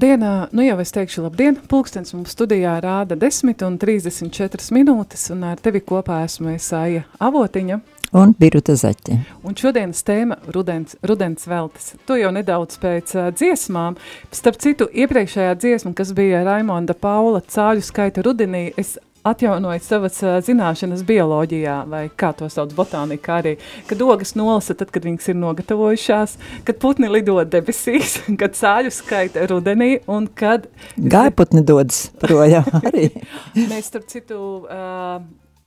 Labdien, 0.00 0.22
nu 0.56 0.64
jau 0.64 0.78
es 0.80 0.94
teikšu 0.96 1.26
labdien, 1.26 1.58
pulkstens 1.68 2.14
mums 2.14 2.32
studijā 2.32 2.78
rāda 2.80 3.18
10 3.20 3.60
un 3.66 3.74
34 3.76 4.72
minūtes, 4.72 5.26
un 5.34 5.42
ar 5.44 5.60
tevi 5.60 5.82
kopā 5.84 6.22
esmu 6.24 6.54
Esāja 6.54 7.02
Avotiņa. 7.20 7.76
Un 8.16 8.32
Biruta 8.40 8.72
Zaķe. 8.80 9.18
Un 9.44 9.58
šodienas 9.60 10.00
tēma 10.08 10.38
rudens, 10.56 10.96
rudens 11.04 11.44
veltes. 11.44 11.90
To 12.08 12.16
jau 12.16 12.32
nedaudz 12.32 12.80
pēc 12.80 13.12
uh, 13.12 13.28
dziesmām. 13.36 14.00
Starp 14.32 14.56
citu, 14.64 14.88
iepriekšējā 14.88 15.52
dziesma, 15.60 15.92
kas 15.92 16.14
bija 16.16 16.40
Raimonda 16.48 16.96
Paula 16.96 17.44
cāļu 17.44 17.84
skaita 17.84 18.24
rudenī, 18.24 18.70
es 18.80 18.96
atjaunoju 19.26 19.80
savas 19.84 20.20
zināšanas 20.46 21.02
bioloģijā, 21.08 21.76
vai 21.90 22.04
kā 22.16 22.32
to 22.36 22.48
sauc 22.52 22.72
botānikā 22.76 23.40
arī, 23.42 23.54
kad 23.88 24.02
ogas 24.04 24.34
nolasa 24.38 24.76
tad, 24.78 24.92
kad 24.94 25.04
viņas 25.06 25.32
ir 25.32 25.38
nogatavojušās, 25.40 26.36
kad 26.68 26.80
putni 26.82 27.10
lido 27.10 27.36
debesīs, 27.44 28.18
kad 28.40 28.56
cāļu 28.56 28.92
skaita 28.94 29.46
rudenī 29.50 29.92
un 30.10 30.28
kad... 30.28 30.68
Gaiputni 30.96 31.64
dodas 31.66 32.08
projām 32.22 32.68
arī. 32.88 33.10
Mēs, 33.56 33.90
starp 33.92 34.08
citu, 34.10 34.40
uh, 34.64 35.20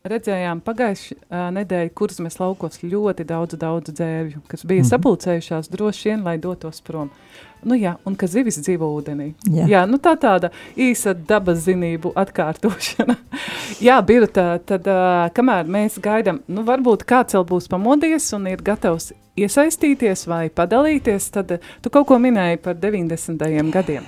redzējām 0.03 0.59
pagājuši 0.59 1.15
uh, 1.15 1.45
nedēļu 1.55 1.91
kurzmes 1.95 2.35
laukos 2.35 2.81
ļoti 2.83 3.23
daudz, 3.23 3.55
daudz 3.55 3.93
dzēvju, 3.95 4.41
kas 4.51 4.65
bija 4.67 4.81
mm. 4.81 4.83
-hmm. 4.83 4.89
sapulcējušās 4.89 5.69
droši 5.71 6.09
vien, 6.09 6.25
lai 6.25 6.33
dotos 6.43 6.81
prom. 6.83 7.07
Nu 7.63 7.77
jā, 7.79 7.93
un 8.03 8.17
ka 8.19 8.27
zivis 8.27 8.59
dzīvo 8.59 8.89
ūdenī. 8.97 9.29
Jā. 9.47 9.69
jā 9.71 9.85
nu 9.87 10.01
tā 10.03 10.17
tāda 10.19 10.51
īsa 10.75 11.13
dabas 11.15 11.63
zinību 11.63 12.11
atkārtošana. 12.19 13.15
jā, 13.87 14.01
Birta, 14.03 14.59
tad 14.59 14.91
uh, 14.91 15.31
kamēr 15.31 15.71
mēs 15.71 15.95
gaidām, 16.03 16.43
nu 16.51 16.67
varbūt 16.67 17.07
kāds 17.07 17.39
vēl 17.39 17.47
būs 17.47 17.71
pamodies 17.71 18.27
un 18.35 18.51
ir 18.51 18.59
gatavs 18.59 19.13
iesaistīties 19.39 20.27
vai 20.27 20.49
padalīties, 20.49 21.31
tad 21.31 21.55
uh, 21.55 21.73
tu 21.81 21.89
kaut 21.89 22.11
ko 22.11 22.19
minēji 22.19 22.59
par 22.59 22.75
90. 22.75 23.71
gadiem. 23.71 24.03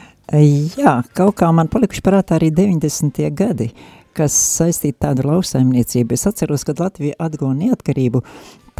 Jā, 0.75 1.03
kaut 1.15 1.37
kā 1.39 1.55
man 1.55 1.71
palikuši 1.71 2.03
prātā 2.03 2.35
arī 2.35 2.51
90. 2.51 3.29
gadi, 3.31 3.71
kas 4.15 4.35
saistīti 4.57 4.97
tādu 5.05 5.27
lauksaimniecību. 5.29 6.15
Es 6.15 6.27
atceros, 6.29 6.63
kad 6.67 6.79
Latvija 6.83 7.17
atguva 7.19 7.55
neatkarību, 7.57 8.23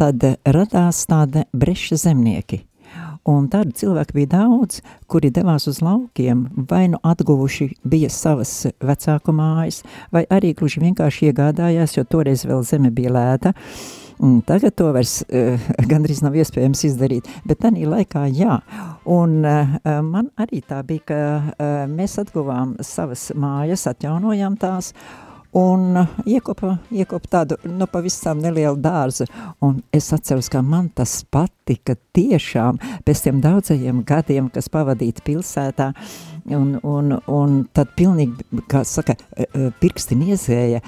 tad 0.00 0.24
radās 0.44 1.04
tāda 1.10 1.46
breša 1.56 2.00
zemnieki. 2.06 2.62
Un 3.26 3.48
tādu 3.50 3.74
cilvēku 3.74 4.14
bija 4.14 4.30
daudz, 4.36 4.78
kuri 5.10 5.32
devās 5.34 5.66
uz 5.66 5.80
laukiem, 5.82 6.44
vai 6.70 6.84
nu 6.92 7.00
atguvuši 7.02 7.72
bija 7.82 8.10
savas 8.12 8.52
vecāku 8.78 9.34
mājas, 9.34 9.80
vai 10.14 10.22
arī 10.30 10.52
gluži 10.54 10.84
vienkārši 10.84 11.32
iegādājās, 11.32 11.96
jo 11.96 12.06
toreiz 12.06 12.46
vēl 12.46 12.62
zeme 12.66 12.92
bija 12.94 13.16
lēta. 13.16 13.54
Un 14.22 14.38
tagad 14.46 14.72
to 14.78 14.92
vairs 14.94 15.18
uh, 15.26 15.66
gandrīz 15.90 16.22
nav 16.24 16.38
iespējams 16.38 16.86
izdarīt, 16.88 17.26
bet 17.44 17.60
tā 17.64 17.72
laikā 17.74 18.24
jā. 18.32 18.60
Un 19.04 19.42
uh, 19.42 19.74
man 20.06 20.30
arī 20.40 20.62
tā 20.62 20.80
bija, 20.86 21.02
ka 21.10 21.18
uh, 21.18 21.74
mēs 21.90 22.16
atguvām 22.22 22.76
savas 22.80 23.32
mājas, 23.34 23.88
atjaunojām 23.90 24.56
tās, 24.56 24.94
un 25.56 25.96
uh, 25.96 26.16
iekopa, 26.28 26.76
iekopa 26.92 27.30
tādu, 27.32 27.56
nu, 27.64 27.88
pavisam 27.88 28.40
nelielu 28.42 28.76
dārzu, 28.82 29.26
un 29.64 29.80
es 29.94 30.10
atceros, 30.12 30.50
ka 30.52 30.60
man 30.62 30.90
tas 30.94 31.18
patika 31.32 31.96
tiešām. 32.16 32.80
Pēc 33.06 33.24
tiem 33.24 33.40
daudzajiem 33.44 34.02
gadiem, 34.06 34.50
kas 34.52 34.68
pavadīti 34.72 35.24
pilsētā, 35.26 35.92
un, 36.54 36.76
un, 36.82 37.16
un 37.26 37.56
tad 37.74 37.90
pilnīgi, 37.98 38.62
kā 38.70 38.82
saka, 38.86 39.16
pirksti 39.80 40.18
niezēja. 40.18 40.82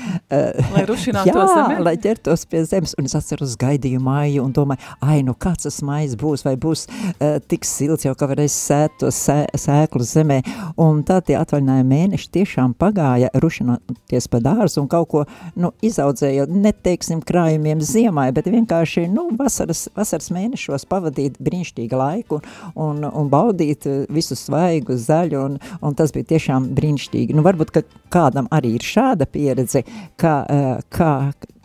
Lai 0.74 0.84
rušinātu 0.88 1.32
jā, 1.32 1.78
lai 1.82 1.94
ķertos 2.00 2.44
pie 2.50 2.62
zemes, 2.68 2.94
un 2.98 3.08
es 3.08 3.16
atceros 3.18 3.56
gaidīju 3.60 4.00
māju 4.04 4.44
un 4.44 4.54
domāju, 4.54 4.82
ai, 5.04 5.20
nu 5.26 5.34
kāds 5.38 5.66
tas 5.66 5.80
mājas 5.86 6.16
būs, 6.18 6.44
vai 6.46 6.54
būs 6.60 6.86
uh, 6.88 7.38
tik 7.50 7.66
silts 7.68 8.06
jau, 8.06 8.14
ka 8.18 8.28
varēs 8.30 8.54
sēt 8.54 8.98
to 9.02 9.10
sē, 9.14 9.40
sēklu 9.58 10.04
zemē, 10.06 10.40
un 10.80 11.02
tā 11.06 11.20
tie 11.24 11.38
atvaļinājumi 11.40 11.88
mēneši 11.92 12.30
tiešām 12.38 12.74
pagāja 12.78 13.30
rušinoties 13.34 14.28
pa 14.30 14.42
dārzu 14.44 14.82
un 14.82 14.90
kaut 14.90 15.10
ko, 15.12 15.24
nu, 15.58 15.72
izaudzējot, 15.84 16.52
neteiksim 16.52 17.22
krājumiem 17.26 17.82
ziemai, 17.84 18.28
bet 18.36 18.50
vienkārši, 18.50 19.06
nu, 19.12 19.28
vasaras, 19.38 19.86
vasaras 19.96 20.30
mēnešos 20.34 20.86
pavadīt 20.90 21.38
brīnišķīgu 21.42 21.98
laiku 21.98 22.40
un, 22.74 23.04
un 23.08 23.30
baudīt 23.32 23.86
visu 24.12 24.36
svaigu, 24.38 24.96
zaļu, 24.98 25.44
un, 25.48 25.58
un 25.82 25.98
tas 25.98 26.14
bija 26.14 26.34
tiešām 26.34 26.70
brīnišķīgi. 26.78 27.36
Nu, 27.36 27.44
varbūt, 27.46 27.74
ka 27.74 27.84
kādam 28.14 28.50
arī 28.54 28.76
ir 28.78 28.86
šāda 28.86 29.28
pieredze, 29.30 29.84
kā, 30.20 30.36
kā, 30.94 31.12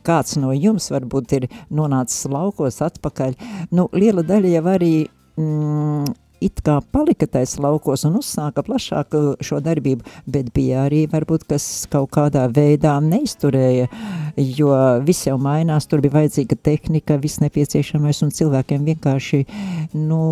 kāds 0.08 0.38
no 0.40 0.54
jums 0.56 0.90
varbūt 0.94 1.38
ir 1.40 1.48
nonācis 1.74 2.28
laukos 2.32 2.82
atpakaļ. 2.86 3.38
Nu, 3.76 3.88
liela 3.96 4.26
daļa 4.28 4.58
jau 4.58 4.66
arī 4.74 4.94
mm, 5.40 6.12
it 6.44 6.60
kā 6.66 6.78
palika 6.94 7.28
tais 7.30 7.56
laukos 7.62 8.04
un 8.08 8.18
uzsāka 8.20 8.64
plašāku 8.66 9.22
šo 9.44 9.60
darbību, 9.64 10.06
bet 10.30 10.52
bija 10.56 10.84
arī 10.88 11.04
varbūt, 11.12 11.46
kas 11.50 11.66
kaut 11.92 12.12
kādā 12.16 12.46
veidā 12.54 12.98
neizturēja, 13.04 13.88
jo 14.60 14.72
viss 15.08 15.28
jau 15.30 15.38
mainās, 15.42 15.88
tur 15.90 16.04
bija 16.04 16.18
vajadzīga 16.20 16.60
tehnika, 16.70 17.20
viss 17.24 17.42
nepieciešamais 17.44 18.24
un 18.26 18.34
cilvēkiem 18.36 18.88
vienkārši, 18.92 19.44
nu, 19.96 20.24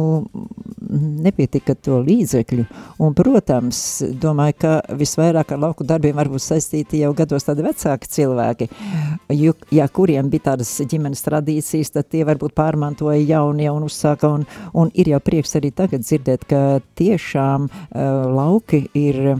nepietika 0.92 1.76
to 1.76 2.02
līdzekļu. 2.04 2.66
Un, 3.02 3.16
protams, 3.18 3.80
domāju, 4.22 4.58
ka 4.62 4.74
visvairāk 5.00 5.54
ar 5.56 5.62
lauku 5.64 5.88
darbiem 5.88 6.18
varbūt 6.20 6.44
saistīti 6.44 7.02
jau 7.02 7.14
gados 7.18 7.48
tādi 7.48 7.66
vecāki 7.66 8.12
cilvēki, 8.12 8.68
jo, 9.38 9.56
ja 9.72 9.88
kuriem 9.88 10.30
bija 10.32 10.52
tādas 10.52 10.74
ģimenes 10.84 11.24
tradīcijas, 11.26 11.94
tad 11.96 12.10
tie 12.12 12.26
varbūt 12.28 12.56
pārmantoja 12.58 13.22
jaunie 13.24 13.70
un 13.72 13.88
uzsāka, 13.88 14.30
un, 14.36 14.46
un 14.78 14.92
ir 14.94 15.14
jau 15.14 15.22
prieks 15.24 15.56
arī 15.60 15.72
tagad 15.76 16.04
dzirdēt, 16.06 16.46
ka 16.50 16.82
tiešām 17.00 17.70
uh, 17.70 18.02
lauki 18.36 18.84
ir 18.98 19.38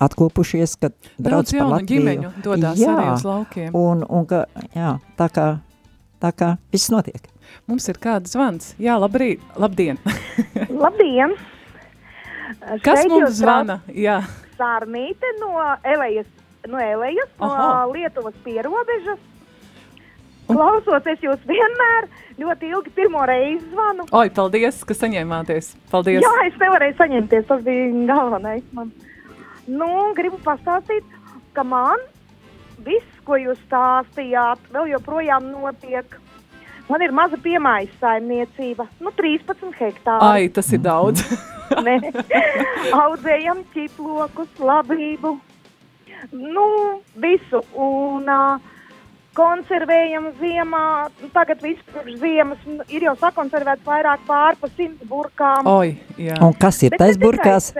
atkopušies, 0.00 0.78
ka 0.80 0.90
brauc 1.18 1.44
Daudz 1.44 1.54
jaunu 1.58 1.76
Latviju. 1.76 2.00
ģimeņu 2.00 2.32
dodās 2.44 2.80
jā, 2.80 2.96
arī 2.96 3.12
uz 3.12 3.28
laukiem. 3.28 3.70
Un, 3.76 4.04
un 4.08 4.26
ka, 4.30 4.44
jā, 4.76 4.96
tā 5.18 5.28
kā, 5.34 5.48
tā 6.22 6.32
kā 6.32 6.54
viss 6.72 6.92
notiek. 6.94 7.33
Mums 7.70 7.88
ir 7.88 7.98
kāds 8.02 8.34
zvans. 8.34 8.72
Jā, 8.82 8.96
labrīt, 9.00 9.42
labdien. 9.60 10.00
Labdien! 10.84 11.36
Kas 12.84 13.02
Šeit 13.02 13.12
mums 13.12 13.38
zvana? 13.38 13.78
Jā. 13.88 14.20
Sārmīte 14.58 15.30
no 15.40 15.54
Elejas, 15.82 16.28
no, 16.68 16.80
Elejas, 16.80 17.30
no 17.40 17.50
Aha. 17.50 17.86
Lietuvas 17.92 18.36
pierobežas. 18.44 19.22
Klausoties 20.44 21.22
jūs 21.24 21.40
vienmēr, 21.48 22.06
ļoti 22.36 22.68
ilgi 22.68 22.92
pirmo 22.94 23.22
reizi 23.28 23.64
zvanu. 23.70 24.04
Oi, 24.12 24.28
paldies, 24.34 24.82
ka 24.84 24.96
saņēmāties. 24.96 25.70
Paldies. 25.92 26.20
Jā, 26.20 26.32
es 26.50 26.58
nevarēju 26.60 26.98
saņemties, 26.98 27.46
tas 27.48 27.62
bija 27.64 27.86
galvenais 28.10 28.66
man. 28.76 28.92
Nu, 29.64 29.88
gribu 30.16 30.36
pastāstīt, 30.44 31.06
ka 31.56 31.64
man 31.64 32.02
viss, 32.84 33.08
ko 33.24 33.38
jūs 33.40 33.60
stāstījāt, 33.64 34.60
vēl 34.74 34.92
joprojām 34.92 35.48
notiek. 35.54 36.18
Man 36.88 37.00
ir 37.00 37.14
maza 37.16 37.38
piemājas 37.40 37.94
saimniecība, 38.00 38.86
nu 39.00 39.12
13 39.16 39.72
hektāri. 39.78 40.20
Ai, 40.20 40.48
tas 40.52 40.68
ir 40.76 40.82
daudz. 40.84 41.24
Nē, 41.86 41.96
audzējam 42.92 43.62
ķiplokus, 43.72 44.50
labību, 44.60 45.32
nu, 46.36 46.66
visu. 47.24 47.62
Un 47.72 48.28
uh, 48.28 48.74
konservējam 49.34 50.30
ziemā, 50.38 50.84
tagad 51.34 51.62
viss 51.64 51.82
pirms 51.92 52.18
ziemas 52.22 52.64
nu, 52.68 52.84
ir 52.92 53.06
jau 53.08 53.14
sakonservēts 53.20 53.86
vairāk 53.86 54.24
pār 54.28 54.58
pa 54.60 54.70
simts 54.76 55.08
burkām. 55.10 55.68
Oi, 55.70 55.96
jā. 56.20 56.38
Un 56.44 56.54
kas 56.60 56.82
ir 56.86 56.94
tais 56.98 57.18
burkās? 57.20 57.72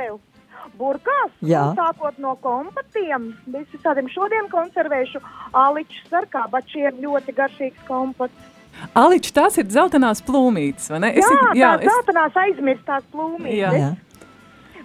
Burkās, 0.75 1.31
nu, 1.39 1.61
sākot 1.79 2.17
no 2.19 2.33
kompatiem, 2.43 3.29
visi 3.47 3.79
tādiem 3.85 4.09
šodien 4.11 4.49
konservēšu 4.51 5.21
aličus 5.55 6.17
ar 6.19 6.27
kabačiem, 6.33 6.99
ļoti 7.05 7.37
garšīgs 7.37 7.87
kompats. 7.87 8.54
Aliči, 8.95 9.33
tās 9.35 9.57
ir 9.59 9.67
dzeltenās 9.67 10.21
plūmītes, 10.23 10.91
vai 10.93 11.01
ne? 11.03 11.13
jā, 11.19 11.27
Es- 11.27 11.59
jā, 11.59 11.71
tās 11.81 11.89
zeltainās 11.91 12.37
aizmirstās 12.45 13.07
plūmītes. 13.13 13.59
Jā. 13.59 13.73
Jā. 13.75 13.93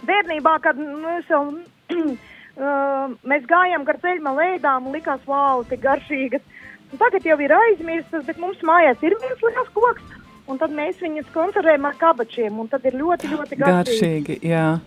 Bērnībā, 0.09 0.55
kad 0.63 0.77
nu, 0.81 1.03
es 1.19 1.27
jau, 1.29 1.43
uh, 1.93 3.11
mēs 3.29 3.45
gājām 3.49 3.85
gar 3.85 3.99
ceļma 4.01 4.33
lēdām 4.39 4.89
likās, 4.93 5.21
wow, 5.29 5.61
tik 5.69 5.83
garšīgas. 5.85 6.41
Un 6.89 6.97
tagad 6.97 7.25
jau 7.27 7.37
ir 7.45 7.53
aizmirstas, 7.53 8.23
bet 8.25 8.39
mums 8.41 8.57
mājās 8.65 8.97
ir 9.05 9.13
viens 9.21 9.43
liels 9.45 9.69
koks, 9.75 10.15
un 10.49 10.57
tad 10.57 10.73
mēs 10.73 10.97
viņus 11.03 11.27
konservējam 11.35 11.85
ar 11.85 11.99
kabačiem, 12.01 12.57
un 12.63 12.67
tad 12.71 12.85
ir 12.89 12.97
ļoti, 12.97 13.29
ļoti 13.35 13.59
garšīgi. 13.59 13.75
Garšīgi, 13.85 14.39
jā. 14.49 14.79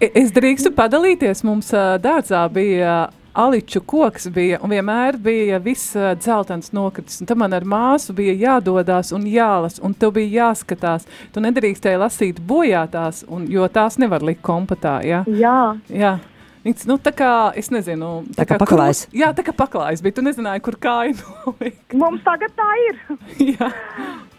E- 0.00 0.10
Es 0.22 0.32
drīkstu 0.32 0.72
padalīties, 0.74 1.44
mums 1.44 1.68
dārzā 2.02 2.46
bija 2.50 3.10
aliču 3.34 3.80
koks, 3.88 4.26
bija, 4.34 4.58
un 4.62 4.70
vienmēr 4.74 5.16
bija 5.22 5.58
viss 5.62 5.94
ā, 5.96 6.12
dzeltens 6.20 6.72
nokritis, 6.76 7.20
un 7.22 7.26
tam 7.30 7.38
man 7.44 7.52
ar 7.56 7.64
māsu 7.64 8.12
bija 8.16 8.34
jādodās 8.36 9.12
un 9.16 9.24
jālas, 9.30 9.78
un 9.82 9.94
tev 9.94 10.12
bija 10.18 10.48
jāskatās. 10.48 11.06
Tu 11.32 11.40
nedrīkstēji 11.44 12.00
lasīt 12.02 12.40
bojātās, 12.44 13.22
un, 13.32 13.46
jo 13.50 13.64
tās 13.72 13.96
nevar 14.02 14.22
likt 14.22 14.42
kompatā, 14.44 14.98
jā? 15.06 15.22
Jā. 15.28 15.56
Jā. 15.88 16.18
Viņas, 16.62 16.84
nu, 16.86 16.94
tā 17.02 17.10
kā, 17.10 17.30
es 17.58 17.72
nezinu, 17.74 18.10
Tā 18.36 18.44
kā 18.46 18.54
paklājs. 18.60 19.06
krūs- 19.08 19.18
Jā, 19.18 19.32
tā 19.34 19.42
kā 19.42 19.50
paklājs, 19.56 20.02
bet 20.04 20.14
tu 20.14 20.22
nezināji, 20.22 20.62
kur 20.62 20.76
kāju 20.78 21.16
nolikt. 21.46 21.96
Mums 21.98 22.22
tagad 22.22 22.52
tā 22.54 22.68
ir. 22.88 23.00
jā. 23.58 23.72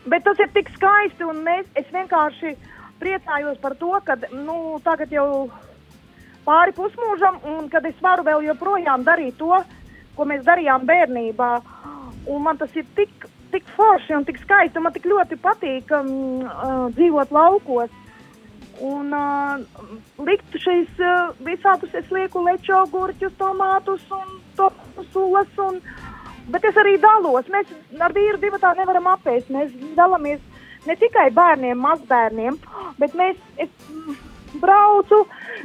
Bet 0.08 0.24
tas 0.24 0.40
ir 0.40 0.48
tik 0.56 0.70
skaisti, 0.78 1.24
un 1.28 1.42
mēs, 1.44 1.66
es 1.76 1.86
vienkārši 1.92 2.54
priecājos 3.04 3.60
par 3.60 3.76
to, 3.76 3.92
ka 4.08 4.16
nu, 4.32 4.80
tagad 4.86 5.12
jau 5.12 5.50
pāri 6.46 6.76
pusmūžam, 6.78 7.40
un 7.56 7.70
kad 7.72 7.86
es 7.90 7.98
varu 8.02 8.26
vēl 8.28 8.46
joprojām 8.50 9.06
darīt 9.08 9.38
to, 9.40 9.60
ko 10.18 10.28
mēs 10.30 10.44
darījām 10.46 10.86
bērnībā. 10.90 11.52
Un 12.32 12.44
man 12.46 12.60
tas 12.60 12.72
ir 12.80 12.86
tik, 12.96 13.28
tik 13.52 13.68
forši 13.78 14.16
un 14.18 14.26
tik 14.28 14.40
skaisti, 14.44 14.80
un 14.80 14.88
man 14.88 14.96
tik 14.96 15.10
ļoti 15.10 15.40
patīk 15.44 15.92
um, 15.98 16.14
uh, 16.46 16.88
dzīvot 16.96 17.34
laukos. 17.36 18.00
Un 18.84 19.12
uh, 19.14 19.60
likt 20.26 20.56
šīs 20.64 21.02
uh, 21.04 21.36
visādus, 21.46 21.94
es 21.98 22.10
lieku 22.12 22.42
lečo, 22.46 22.80
gurķus, 22.94 23.36
tomātus 23.38 24.06
un 24.16 24.40
to 24.58 24.72
sulas. 25.12 25.52
Un, 25.62 25.80
bet 26.52 26.66
es 26.68 26.80
arī 26.80 26.98
dalos. 27.02 27.48
Mēs 27.54 27.70
ar 28.02 28.16
vīru 28.16 28.42
divu 28.42 28.60
tā 28.62 28.74
nevaram 28.80 29.12
apēst. 29.14 29.52
Mēs 29.54 29.72
dalāmies 29.98 30.42
ne 30.88 30.96
tikai 31.00 31.30
bērniem, 31.36 31.80
mazbērniem, 31.80 32.58
bet 33.00 33.16
mēs 33.20 33.38
es, 33.62 33.72
mm, 33.88 34.18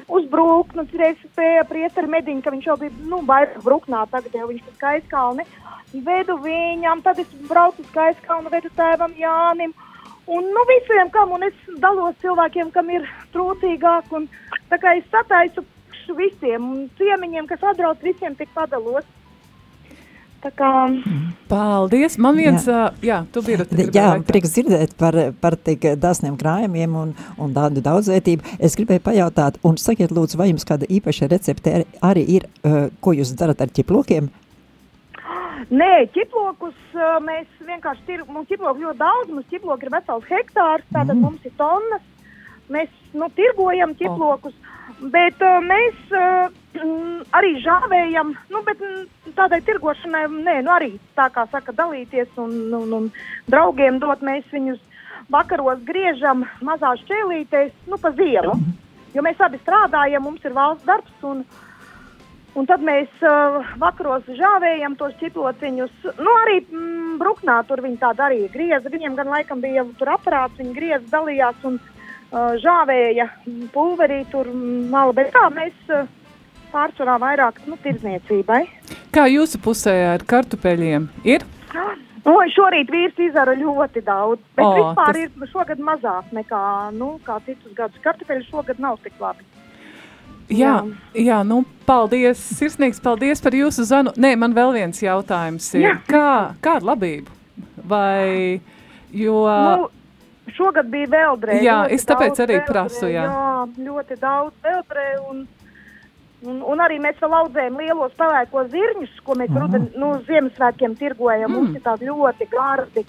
braucu 0.08 0.16
uz 0.16 0.24
brūknu, 0.30 0.86
reiz 0.96 1.16
pie 1.36 1.62
priestara 1.68 2.06
mediņa, 2.08 2.42
ka 2.42 2.50
viņš 2.50 2.66
jau 2.66 2.76
bija, 2.76 2.90
nu, 3.08 3.22
vairāk 3.26 3.62
brūknā, 3.62 4.06
tagad 4.10 4.34
jau 4.34 4.48
viņš 4.48 4.62
ir 4.62 4.74
skaiskalni. 4.76 5.44
Vedu 5.92 6.38
viņam, 6.42 7.02
tad 7.02 7.18
es 7.18 7.26
braucu 7.48 7.82
uz 7.82 7.88
skaiskalnu, 7.90 8.50
vedu 8.50 8.70
tēvam 8.76 9.12
Jānim. 9.16 9.72
Un 10.26 10.44
nu, 10.44 10.64
visiem, 10.68 11.10
kam 11.10 11.32
un 11.32 11.42
es 11.42 11.54
dalos 11.80 12.14
cilvēkiem, 12.20 12.70
kam 12.70 12.90
ir 12.90 13.06
trūcīgāk, 13.32 14.12
un 14.12 14.28
tā 14.68 14.78
kā 14.78 14.96
es 14.98 15.04
sataisu 15.10 15.64
visiem, 16.16 16.88
ciemiņiem, 16.98 17.46
kas 17.46 17.62
atbrauc, 17.62 18.00
visiem 18.02 18.34
tik 18.34 18.48
padalos. 18.54 19.04
Kā 20.38 20.72
Paldies! 21.50 22.14
Man 22.22 22.36
viens, 22.38 22.62
jā, 22.62 22.82
jā 23.02 23.16
tu 23.34 23.42
biji 23.42 23.88
Jā, 23.94 24.06
prieks 24.26 24.52
dzirdēt 24.54 24.92
par, 25.00 25.16
par 25.42 25.56
tik 25.58 25.82
dāsniem 25.98 26.36
krājumiem 26.38 26.94
un, 26.94 27.14
un 27.42 27.56
tādu 27.56 27.82
daudzvērtību. 27.82 28.54
Es 28.62 28.78
gribēju 28.78 29.02
pajautāt, 29.02 29.58
un 29.66 29.80
sakiet 29.82 30.14
lūdzu, 30.14 30.38
vai 30.38 30.52
jums 30.52 30.66
kāda 30.68 30.86
īpaša 30.86 31.30
recepte 31.32 31.82
arī- 32.06 32.26
ir, 32.36 32.46
uh, 32.62 32.86
ko 33.02 33.16
jūs 33.18 33.34
darat 33.34 33.66
ar 33.66 33.74
ķiplokiem? 33.74 34.30
Nē, 35.74 35.92
ķiplokus 36.14 36.78
uh, 36.94 37.18
mēs 37.24 37.50
vienkārši 37.66 38.06
tir, 38.06 38.22
mums 38.30 38.46
ķiploku 38.46 38.86
ļoti 38.86 39.02
daudz, 39.02 39.34
mums 39.34 39.50
ķiploku 39.50 39.88
ir 39.88 39.94
vesels 39.98 40.30
hektārs, 40.30 40.86
tātad 40.94 41.16
mm. 41.16 41.24
mums 41.26 41.50
ir 41.50 41.56
tonnas. 41.58 42.06
Mēs 42.70 42.92
nu, 43.16 43.26
tirgojam 43.34 43.96
ķiplokus, 43.98 44.54
oh. 44.54 44.67
Bet 45.00 45.42
uh, 45.44 45.58
mēs 45.62 45.98
uh, 46.10 46.48
mm, 46.74 47.20
arī 47.38 47.54
žāvējam, 47.62 48.34
nu, 48.50 48.62
bet 48.66 48.80
mm, 48.82 49.34
tādai 49.38 49.60
tirgošanai, 49.66 50.24
nē, 50.32 50.58
nu 50.66 50.74
arī 50.74 50.90
tā 51.18 51.28
kā 51.34 51.46
saka, 51.52 51.74
dalīties 51.76 52.34
un, 52.40 52.56
un, 52.74 52.92
un 52.98 53.08
draugiem 53.50 54.00
dot, 54.02 54.24
mēs 54.26 54.48
viņus 54.52 54.82
vakaros 55.30 55.80
griežam 55.86 56.44
mazās 56.64 57.02
čēlītēs, 57.08 57.72
nu, 57.86 58.00
pa 58.00 58.12
ziemu. 58.18 58.58
Jo 59.14 59.24
mēs 59.24 59.40
abi 59.40 59.60
strādājam, 59.62 60.26
mums 60.26 60.44
ir 60.44 60.56
valsts 60.56 60.86
darbs 60.88 61.24
un, 61.26 61.46
Un 62.56 62.66
tad 62.66 62.80
mēs 62.82 63.20
uh, 63.22 63.58
vakaros 63.78 64.24
žāvējam 64.34 64.96
tos 64.98 65.12
čiplociņus. 65.20 65.92
Nu, 66.16 66.32
arī 66.40 66.56
mm, 66.64 67.18
bruknā 67.20 67.60
tur 67.68 67.84
viņi 67.84 68.00
tā 68.00 68.08
darīja. 68.18 68.48
Grieza. 68.50 68.90
Viņiem 68.90 69.14
gan 69.14 69.28
laikam 69.30 69.60
bija 69.62 69.84
tur 70.00 70.10
aparāts, 70.16 70.56
viņi 70.58 70.72
grieza, 70.74 71.04
dalījās. 71.12 71.60
Un 71.68 71.76
uh, 71.76 71.97
žāvēja 72.32 73.28
pulverī 73.72 74.24
tur 74.30 74.50
mala, 74.92 75.12
bet 75.16 75.32
kā 75.32 75.46
mēs 75.54 75.72
pārsvarā 76.72 77.16
vairāk 77.22 77.62
nu, 77.66 77.78
tirdzniecībai. 77.84 78.62
Kā 79.14 79.24
jūsu 79.30 79.60
pusē 79.64 79.94
ar 80.14 80.24
kartupeļiem 80.28 81.08
ir? 81.24 81.46
Oi, 82.28 82.48
šorīt 82.52 82.90
vīrs 82.92 83.16
izdara 83.24 83.54
ļoti 83.56 84.02
daudz, 84.04 84.42
bet 84.56 84.66
O, 84.66 84.72
vispār 84.76 85.14
tas- 85.14 85.16
ir 85.16 85.52
šogad 85.52 85.78
mazāk 85.80 86.24
nekā, 86.32 86.92
nu, 86.92 87.18
citus 87.46 87.72
gadus. 87.74 87.96
Kartupeļi 88.04 88.44
šogad 88.50 88.78
nav 88.78 88.98
tik 89.02 89.14
labi. 89.20 89.44
Jā, 90.48 90.82
jā, 91.14 91.42
nu, 91.44 91.64
paldies, 91.86 92.38
sirsnīgs 92.56 93.00
paldies 93.04 93.40
par 93.40 93.52
jūsu 93.52 93.84
zvanu. 93.84 94.12
Nē, 94.16 94.36
man 94.36 94.54
vēl 94.54 94.72
viens 94.72 95.00
jautājums 95.00 95.74
ir, 95.74 95.82
Jā. 95.82 95.96
kā, 96.08 96.54
kā 96.60 96.76
ar 96.76 96.82
labību? 96.82 97.28
Vai, 97.84 98.60
jo, 99.12 99.44
Nu, 99.44 99.88
šogad 100.58 100.90
bija 100.92 101.08
vēlbrē. 101.14 101.60
Jā, 101.64 101.78
es 101.94 102.04
tāpēc 102.08 102.34
daudz 102.34 102.44
arī 102.44 102.58
vēlbrē, 102.58 102.72
prasu, 102.72 103.06
jā. 103.12 103.24
Jā, 103.28 103.86
ļoti 103.86 104.18
daudz 104.20 104.66
vēlbrē 104.66 105.06
un, 105.30 105.46
un, 106.44 106.60
un 106.74 106.84
arī 106.84 106.98
mēs 107.02 107.22
vēl 107.22 107.38
audzējam 107.42 107.80
lielos 107.80 108.18
pelēko 108.18 108.66
zirņus, 108.74 109.16
ko 109.24 109.38
mēs 109.38 109.54
ruden, 109.54 109.88
nu, 109.98 110.12
Ziemassvētkiem 110.28 110.98
tirgojam. 111.00 111.48
Mm. 111.48 111.56
Mums 111.56 111.78
ir 111.78 111.86
tādi 111.86 112.10
ļoti 112.10 112.50
gardi 112.52 113.06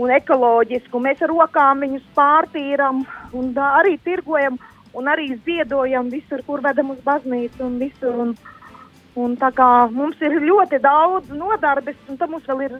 un 0.00 0.12
ekoloģiski, 0.14 0.92
un 0.94 1.06
mēs 1.08 1.22
ar 1.24 1.32
rokām 1.32 1.84
viņus 1.84 2.10
pārtīram 2.16 3.04
un 3.36 3.54
arī 3.66 3.96
tirgojam 4.04 4.58
un 4.94 5.10
arī 5.10 5.34
ziedojam 5.44 6.10
visur, 6.10 6.42
kur 6.46 6.62
vedam 6.64 6.90
uz 6.94 7.00
baznīcu 7.04 7.64
un 7.66 7.78
visur. 7.82 8.16
Un, 8.24 8.34
un 9.20 9.36
tā 9.38 9.50
kā 9.54 9.70
mums 9.94 10.20
ir 10.22 10.38
ļoti 10.42 10.80
daudz 10.82 11.30
nodarbes, 11.34 11.98
un 12.08 12.18
tam 12.20 12.36
mums 12.36 12.46
vēl 12.50 12.66
ir 12.66 12.78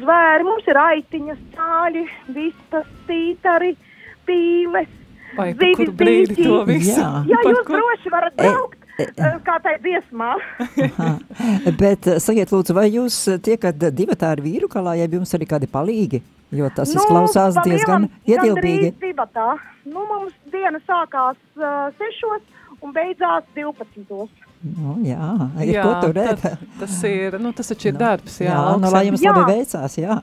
zvēri, 0.00 0.46
mums 0.46 0.68
ir 0.70 0.78
aitiņas, 0.80 1.40
cāļi, 1.56 2.04
vistas, 2.36 2.86
tītari, 3.08 3.74
pīles. 4.28 4.88
vai 5.36 5.50
pa 5.58 5.70
kuru 5.76 5.92
brīdi 5.98 6.36
to 6.38 6.60
visu? 6.68 6.94
Jā. 6.94 7.10
Jā, 7.26 7.40
jūs 7.42 7.64
kur- 7.66 7.80
droši 7.80 8.12
varat 8.12 8.36
braukt, 8.38 8.78
eh, 9.02 9.38
kā 9.46 9.56
tai 9.62 9.78
dziesmā. 9.82 10.30
Bet 11.80 12.06
eh, 12.06 12.20
sakiet, 12.22 12.52
lūdzu, 12.54 12.76
vai 12.76 12.86
jūs 12.92 13.16
eh, 13.32 13.40
tiekat 13.42 13.82
divatā 13.94 14.30
ar 14.36 14.42
vīru 14.44 14.70
kalā, 14.70 14.94
ja 15.00 15.08
jums 15.10 15.34
arī 15.34 15.48
kādi 15.50 15.70
palīgi? 15.70 16.22
Jo 16.54 16.68
tas 16.70 16.92
nu, 16.94 17.00
izklausās 17.00 17.56
diezgan 17.64 18.06
ietilpīgi. 18.30 18.92
Nu, 19.90 20.04
mums 20.06 20.34
diena 20.52 20.78
sākās 20.86 21.36
uh, 21.58 21.88
sešos 21.98 22.44
un 22.84 22.92
beidzās 22.94 23.42
12. 23.56 24.28
Nu, 24.64 24.94
jā, 25.04 25.26
ir 25.60 25.76
ko 25.84 25.90
turēt. 26.00 26.40
tad 26.40 26.62
Tas 26.80 26.96
ir, 27.04 27.36
nu, 27.42 27.52
tas 27.56 27.68
taču 27.68 27.90
ir 27.90 27.98
darbs, 28.00 28.38
jā. 28.40 28.54
Jā, 28.54 28.76
nu, 28.80 28.88
lai 28.94 29.02
jums 29.10 29.20
Jā. 29.24 29.34
labi 29.36 29.58
veicās, 29.58 29.98
jā. 30.00 30.16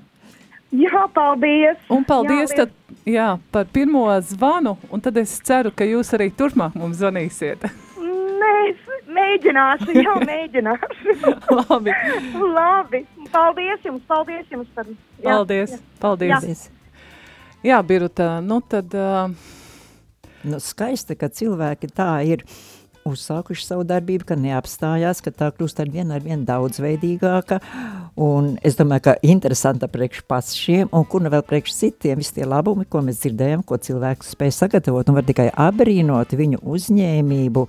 Jā, 0.72 1.04
paldies! 1.14 1.78
Un 1.92 2.06
paldies 2.08 2.54
Jā, 2.56 2.64
tad, 2.64 2.74
jā, 3.06 3.28
par 3.54 3.68
pirmo 3.76 4.06
zvanu, 4.24 4.78
un 4.89 5.04
tad 5.04 5.20
es 5.20 5.36
ceru, 5.46 5.74
ka 5.76 5.86
jūs 5.86 6.14
arī 6.16 6.30
turpmāk 6.34 6.78
mums 6.80 7.02
zvanīsiet. 7.04 7.68
Nē, 8.02 8.52
es 8.72 9.08
mēģināšu, 9.12 9.94
jā, 10.00 10.18
mēģināšu. 10.32 11.18
Labi. 11.60 11.96
Labi, 12.42 13.06
paldies 13.36 13.86
jums, 13.86 14.04
paldies 14.10 14.48
jums 14.50 14.70
par. 14.74 14.89
Jā, 15.22 15.36
Paldies, 15.36 15.76
jā. 15.76 15.82
paldies. 16.02 16.70
Jā, 17.62 17.82
Biruta, 17.86 18.38
nu 18.42 18.64
tad... 18.66 18.96
Uh, 18.96 19.58
Nu, 20.42 20.58
skaisti, 20.58 21.14
ka 21.14 21.30
cilvēki 21.30 21.92
tā 21.94 22.10
ir 22.26 22.42
uzsākuši 23.12 23.66
savu 23.66 23.86
darbību, 23.88 24.26
ka 24.30 24.38
neapstājās, 24.39 25.22
ka 25.24 25.34
tā 25.36 25.49
kļūst 25.55 25.82
ar 25.84 25.91
vien, 25.93 26.12
ar 26.14 26.24
vien 26.26 26.45
daudzveidīgāka, 26.47 27.59
un 28.22 28.53
es 28.66 28.80
domāju, 28.80 29.05
ka 29.09 29.16
interesanta 29.26 29.89
priekš 29.91 30.24
pašiem, 30.32 30.91
un 30.91 31.05
kur 31.09 31.24
nu 31.24 31.32
vēl 31.34 31.45
priekš 31.47 31.76
citiem, 31.78 32.22
visi 32.22 32.38
tie 32.39 32.47
labumi, 32.47 32.88
ko 32.89 33.03
mēs 33.05 33.22
dzirdējam, 33.24 33.66
ko 33.68 33.80
cilvēks 33.82 34.34
spēj 34.36 34.55
sagatavot, 34.57 35.09
un 35.09 35.20
var 35.20 35.28
tikai 35.28 35.49
abrīnot 35.70 36.36
viņu 36.38 36.64
uzņēmību, 36.76 37.68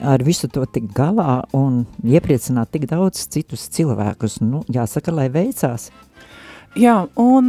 ar 0.00 0.24
visu 0.24 0.48
to 0.52 0.66
tik 0.68 0.90
galā 0.96 1.42
un 1.56 1.84
iepriecināt 2.04 2.72
tik 2.74 2.88
daudz 2.90 3.26
citus 3.32 3.68
cilvēkus. 3.72 4.40
Nu, 4.44 4.62
jāsaka, 4.72 5.14
lai 5.14 5.30
veicās. 5.32 5.90
Jā, 6.76 7.06
un 7.16 7.48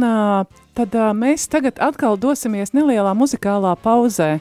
tad 0.78 0.94
mēs 1.18 1.44
tagad 1.52 1.80
atkal 1.84 2.16
dosimies 2.16 2.72
nelielā 2.72 3.12
muzikālā 3.18 3.74
pauzē, 3.82 4.38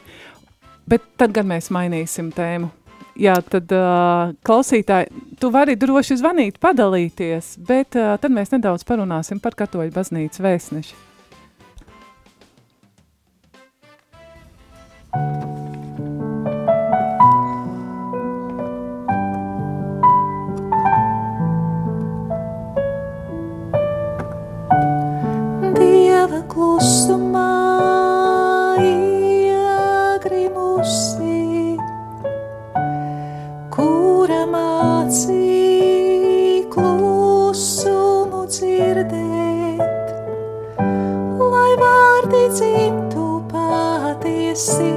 bet 0.89 1.03
tad 1.19 1.35
gan 1.35 1.47
mēs 1.51 1.71
mainīsim 1.73 2.31
tēmu. 2.35 2.71
Jā, 3.17 3.33
tad 3.41 3.71
uh, 3.73 4.35
klausītāji, 4.45 5.09
tu 5.41 5.49
vari 5.49 5.73
droši 5.79 6.19
zvanīt, 6.19 6.59
padalīties, 6.61 7.55
bet 7.65 7.97
uh, 7.97 8.13
tad 8.21 8.33
mēs 8.33 8.53
nedaudz 8.53 8.85
parunāsim 8.85 9.41
par 9.41 9.57
katoļu 9.57 9.89
baznīcas 9.95 10.43
vēstneši. 10.45 11.05
Dieva 25.81 26.45
klusumā 26.53 27.96
mācī 35.07 36.67
klusumu 36.67 38.41
dzirdēt, 38.51 39.79
lai 41.39 41.73
vārdi 41.79 42.41
dzimtu 42.51 43.27
patiesībā, 43.53 44.96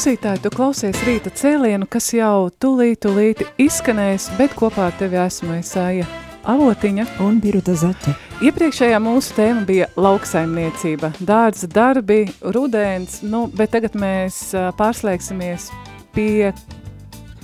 klausītāji, 0.00 0.40
tu 0.40 0.48
klausies 0.54 1.00
rīta 1.04 1.28
cēlienu, 1.36 1.84
kas 1.84 2.06
jau 2.16 2.48
tulīt, 2.56 3.02
tulīt 3.04 3.42
izskanēs, 3.60 4.30
bet 4.38 4.54
kopā 4.56 4.86
ar 4.88 4.94
tevi 4.96 5.18
esmu 5.20 5.58
Esāja 5.58 6.06
Avotiņa. 6.48 7.04
Un 7.20 7.36
Biruta 7.42 7.74
Zaķa. 7.76 8.14
Iepriekšējā 8.40 8.96
mūsu 9.04 9.36
tēma 9.36 9.66
bija 9.68 9.90
lauksaimniecība, 10.00 11.10
dārza 11.20 11.68
darbi, 11.68 12.22
rudens, 12.40 13.18
nu, 13.20 13.42
bet 13.52 13.74
tagad 13.76 13.98
mēs 14.00 14.40
pārslēgsimies 14.80 15.68
pie 16.16 16.54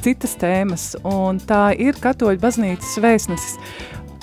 citas 0.00 0.32
tēmas, 0.40 0.94
un 1.04 1.36
tā 1.36 1.74
ir 1.76 2.00
katoļu 2.00 2.40
baznīcas 2.40 2.96
vēstnesis. 3.04 3.60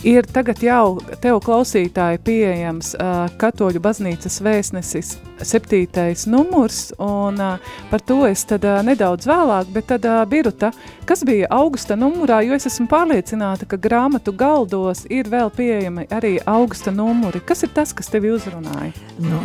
Ir 0.04 0.26
tagad 0.28 0.60
jau 0.60 0.97
tev 1.24 1.38
klausītāji 1.45 2.20
pieejams 2.28 2.89
uh, 2.97 3.22
katoļu 3.39 3.80
baznīcas 3.80 4.41
vēstnesis 4.43 5.14
septītais 5.47 6.26
numurs, 6.28 6.89
un 6.99 7.39
uh, 7.39 7.70
par 7.88 8.04
to 8.04 8.18
es 8.28 8.43
tad 8.49 8.68
uh, 8.68 8.82
nedaudz 8.84 9.24
vēlāk, 9.30 9.72
bet 9.72 9.88
tad 9.93 10.04
uh, 10.10 10.18
Biruta, 10.28 10.74
kas 11.08 11.24
bija 11.24 11.47
augusta 11.56 11.95
numurā, 11.95 12.41
jo 12.43 12.51
es 12.58 12.68
esmu 12.68 12.89
pārliecināta, 12.91 13.64
ka 13.64 13.80
grāmatu 13.80 14.36
galdos 14.36 15.06
ir 15.08 15.32
vēl 15.32 15.54
pieejami 15.56 16.10
arī 16.12 16.34
augusta 16.51 16.91
numuri. 16.91 17.39
Kas 17.39 17.64
ir 17.64 17.72
tas, 17.72 17.95
kas 17.95 18.12
tevi 18.12 18.34
uzrunāja? 18.36 18.91
Nu, 19.24 19.39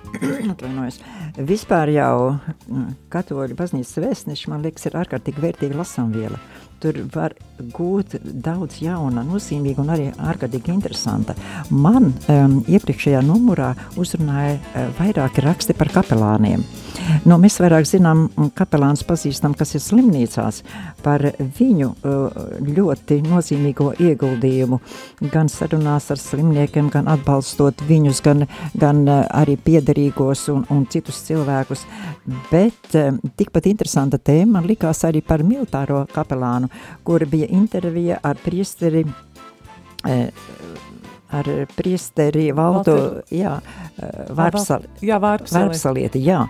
atvainojos. 0.54 1.02
Vispār 1.44 1.92
jau 1.92 2.40
katoļu 3.12 3.60
baznīcas 3.60 4.00
vēstneši, 4.00 4.48
man 4.48 4.64
liekas, 4.64 4.88
ir 4.88 4.96
ārkārtīgi 5.04 5.44
vērtīga 5.44 5.82
lasāmviela. 5.84 6.40
Tur 6.80 6.96
var 7.12 7.34
gūt 7.76 8.14
daudz 8.24 8.78
jauna, 8.80 9.24
nozīmīga 9.26 9.82
un 9.82 9.92
arī 9.92 10.06
ārkārtīgi 10.16 10.72
interesanta. 10.72 11.36
Man 11.70 12.14
um, 12.32 12.60
iepriekšējā 12.64 13.20
numurā 13.26 13.74
uzrunāja 14.00 14.56
uh, 14.56 14.86
vairāki 14.96 15.44
raksti 15.44 15.76
par 15.76 15.92
kapelāniem. 15.92 16.64
Nu, 17.28 17.36
mēs 17.40 17.58
vairāk 17.60 17.86
zinām, 17.88 18.26
kapelāns 18.56 19.02
pazīstam, 19.06 19.54
kas 19.58 19.74
ir 19.76 19.82
slimnīcās, 19.84 20.62
par 21.04 21.24
viņu 21.58 21.90
uh, 21.90 22.38
ļoti 22.66 23.20
nozīmīgo 23.26 23.92
ieguldījumu 24.00 24.80
gan 25.32 25.50
sarunās 25.52 26.10
ar 26.12 26.20
slimniekiem, 26.20 26.90
gan 26.92 27.10
atbalstot 27.12 27.84
viņus, 27.88 28.22
gan, 28.26 28.46
gan 28.80 29.02
uh, 29.06 29.24
arī 29.42 29.56
piederīgos 29.60 30.46
un, 30.54 30.64
un 30.72 30.86
citus 30.90 31.22
cilvēkus. 31.28 31.84
Bet 32.50 32.96
um, 32.98 33.20
tikpat 33.36 33.70
interesanta 33.70 34.20
tēma 34.20 34.58
man 34.58 34.68
likās 34.70 35.04
arī 35.08 35.22
par 35.24 35.44
militāro 35.46 36.04
kapelānu, 36.14 36.70
kur 37.06 37.24
bija 37.30 37.48
intervija 37.54 38.18
ar 38.26 38.40
priesteri 38.40 39.04
ar 41.32 41.48
priesteri 41.76 42.50
Valdu, 42.56 42.96
jā, 43.34 43.56
Vārpsal, 44.34 44.86
jā, 45.04 45.18
Vārpsali. 45.22 45.68
Vārpsalieti, 45.68 46.22
jā. 46.24 46.42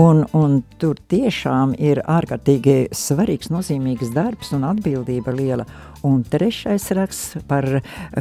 Un, 0.00 0.24
un 0.36 0.60
tur 0.80 1.00
tiešām 1.12 1.74
ir 1.80 2.02
ārkārtīgi 2.08 2.92
svarīgs, 2.96 3.50
nozīmīgs 3.52 4.12
darbs 4.14 4.52
un 4.56 4.66
atbildība 4.68 5.34
liela. 5.36 5.66
Un 6.02 6.24
trešais 6.26 6.88
raksts 6.98 7.44
par 7.46 7.66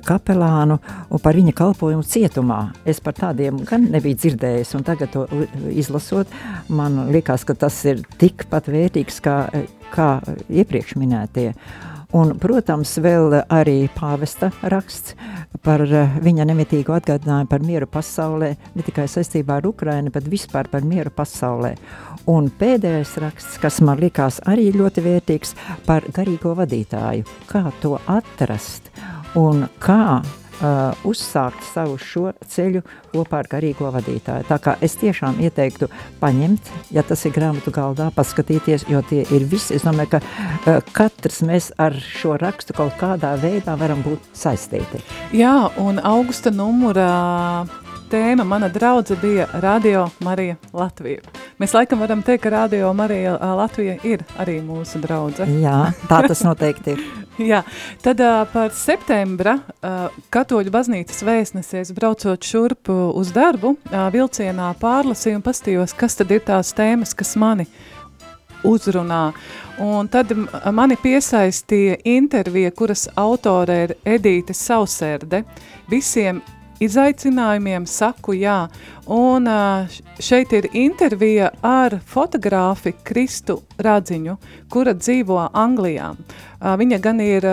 kapelānu 0.06 0.78
un 1.10 1.22
par 1.24 1.38
viņa 1.38 1.54
kalpojumu 1.58 2.06
cietumā. 2.06 2.60
Es 2.86 3.02
par 3.02 3.16
tādiem 3.18 3.64
gan 3.66 3.88
nebiju 3.90 4.20
dzirdējis, 4.22 4.76
un 4.78 4.86
tagad 4.86 5.16
to 5.16 5.26
izlasot, 5.74 6.30
man 6.70 7.08
likās, 7.14 7.46
ka 7.48 7.58
tas 7.58 7.80
ir 7.90 8.04
tikpat 8.22 8.70
vērtīgs 8.70 9.18
kā, 9.26 9.38
kā 9.96 10.12
iepriekš 10.50 10.94
minētie. 11.02 11.56
Un, 12.12 12.34
protams, 12.36 12.98
vēl 13.00 13.38
arī 13.48 13.86
pāvesta 13.96 14.50
raksts 14.68 15.14
par 15.64 15.84
eh, 15.86 16.18
viņa 16.20 16.44
nemitīgu 16.50 16.92
atgādinājumu 16.98 17.48
par 17.48 17.64
mieru 17.64 17.88
pasaulē, 17.88 18.50
ne 18.76 18.84
tikai 18.84 19.06
saistībā 19.12 19.62
ar 19.62 19.68
Ukraini, 19.70 20.12
bet 20.12 20.28
vispār 20.28 20.68
par 20.72 20.84
mieru 20.84 21.14
pasaulē. 21.16 21.72
Un 22.32 22.50
pēdējais 22.60 23.16
raksts, 23.24 23.56
kas 23.64 23.80
man 23.86 24.02
likās 24.04 24.42
arī 24.50 24.70
ļoti 24.76 25.06
vērtīgs, 25.08 25.56
par 25.88 26.04
garīgo 26.12 26.52
vadītāju. 26.60 27.28
Kā 27.48 27.64
to 27.80 27.96
atrast 28.12 28.92
un 29.40 29.70
kā 29.80 30.20
uh, 30.62 31.08
uzsākt 31.08 31.66
savu 31.74 31.98
šo 32.02 32.32
ceļu 32.54 32.84
kopā 33.12 33.42
ar 33.42 33.50
garīgo 33.52 33.92
vadītāju. 33.94 34.48
Tā 34.50 34.58
kā 34.64 34.76
es 34.82 34.96
tiešām 35.02 35.42
ieteiktu 35.44 35.90
paņemt, 36.22 36.72
ja 36.96 37.04
tas 37.08 37.26
ir 37.26 37.36
grāmatu 37.36 37.74
galdā, 37.76 38.10
paskatīties, 38.16 38.88
jo 38.92 39.04
tie 39.10 39.26
ir 39.30 39.46
visi. 39.52 39.76
Es 39.78 39.86
domāju, 39.88 40.16
ka 40.16 40.22
uh, 40.24 40.82
katrs 40.96 41.42
mēs 41.48 41.72
ar 41.82 41.98
šo 41.98 42.38
rakstu 42.42 42.78
kaut 42.78 42.98
kādā 43.02 43.36
veidā 43.42 43.78
varam 43.80 44.04
būt 44.06 44.32
saistīti. 44.38 45.04
Jā, 45.36 45.72
un 45.82 46.02
augusta 46.04 46.54
numurā 46.54 47.12
tēma 48.12 48.44
mana 48.48 48.70
draudze 48.72 49.16
bija 49.22 49.48
Radio 49.64 50.10
Marija 50.24 50.60
Latvija. 50.74 51.41
Mēs 51.62 51.76
laikam 51.78 52.00
varam 52.02 52.24
teikt, 52.26 52.42
ka 52.42 52.50
Radio 52.50 52.88
Marija 52.98 53.36
Latvija 53.38 54.00
ir 54.08 54.24
arī 54.42 54.56
mūsu 54.66 54.98
draudze. 55.04 55.46
Jā, 55.62 55.92
tā 56.10 56.24
tas 56.26 56.40
noteikti 56.42 56.96
ir. 56.96 57.04
Jā, 57.52 57.60
tad 58.02 58.24
uh, 58.26 58.40
par 58.50 58.72
septembra 58.74 59.60
uh, 59.62 60.16
katoļu 60.34 60.74
baznīcas 60.74 61.22
vēstnesies 61.22 61.92
braucot 61.94 62.42
šurp 62.42 62.90
uz 62.90 63.30
darbu, 63.36 63.76
uh, 63.78 64.08
vilcienā 64.10 64.72
pārlasīju 64.82 65.38
un 65.38 65.44
pastījos, 65.46 65.94
kas 65.98 66.18
tad 66.18 66.34
ir 66.34 66.42
tās 66.48 66.74
tēmas, 66.74 67.14
kas 67.14 67.36
mani 67.38 67.68
uzrunā. 68.66 69.28
Un 69.86 70.10
tad 70.10 70.34
mani 70.74 70.98
piesaistīja 70.98 72.00
intervija, 72.10 72.74
kuras 72.74 73.06
autore 73.14 73.78
ir 73.84 73.96
Edīte 74.18 74.58
Sauserde. 74.58 75.44
Visiem 75.94 76.42
izaicinājumiem 76.82 77.86
saku 77.90 78.36
jā. 78.38 78.66
Un 79.12 79.48
šeit 80.22 80.54
ir 80.56 80.70
intervija 80.78 81.52
ar 81.66 81.98
fotogrāfi 82.08 82.94
Kristu 83.04 83.60
Radziņu, 83.82 84.38
kura 84.72 84.94
dzīvo 84.98 85.40
Anglijā. 85.52 86.14
Viņa 86.62 87.02
gan 87.02 87.22
ir 87.24 87.46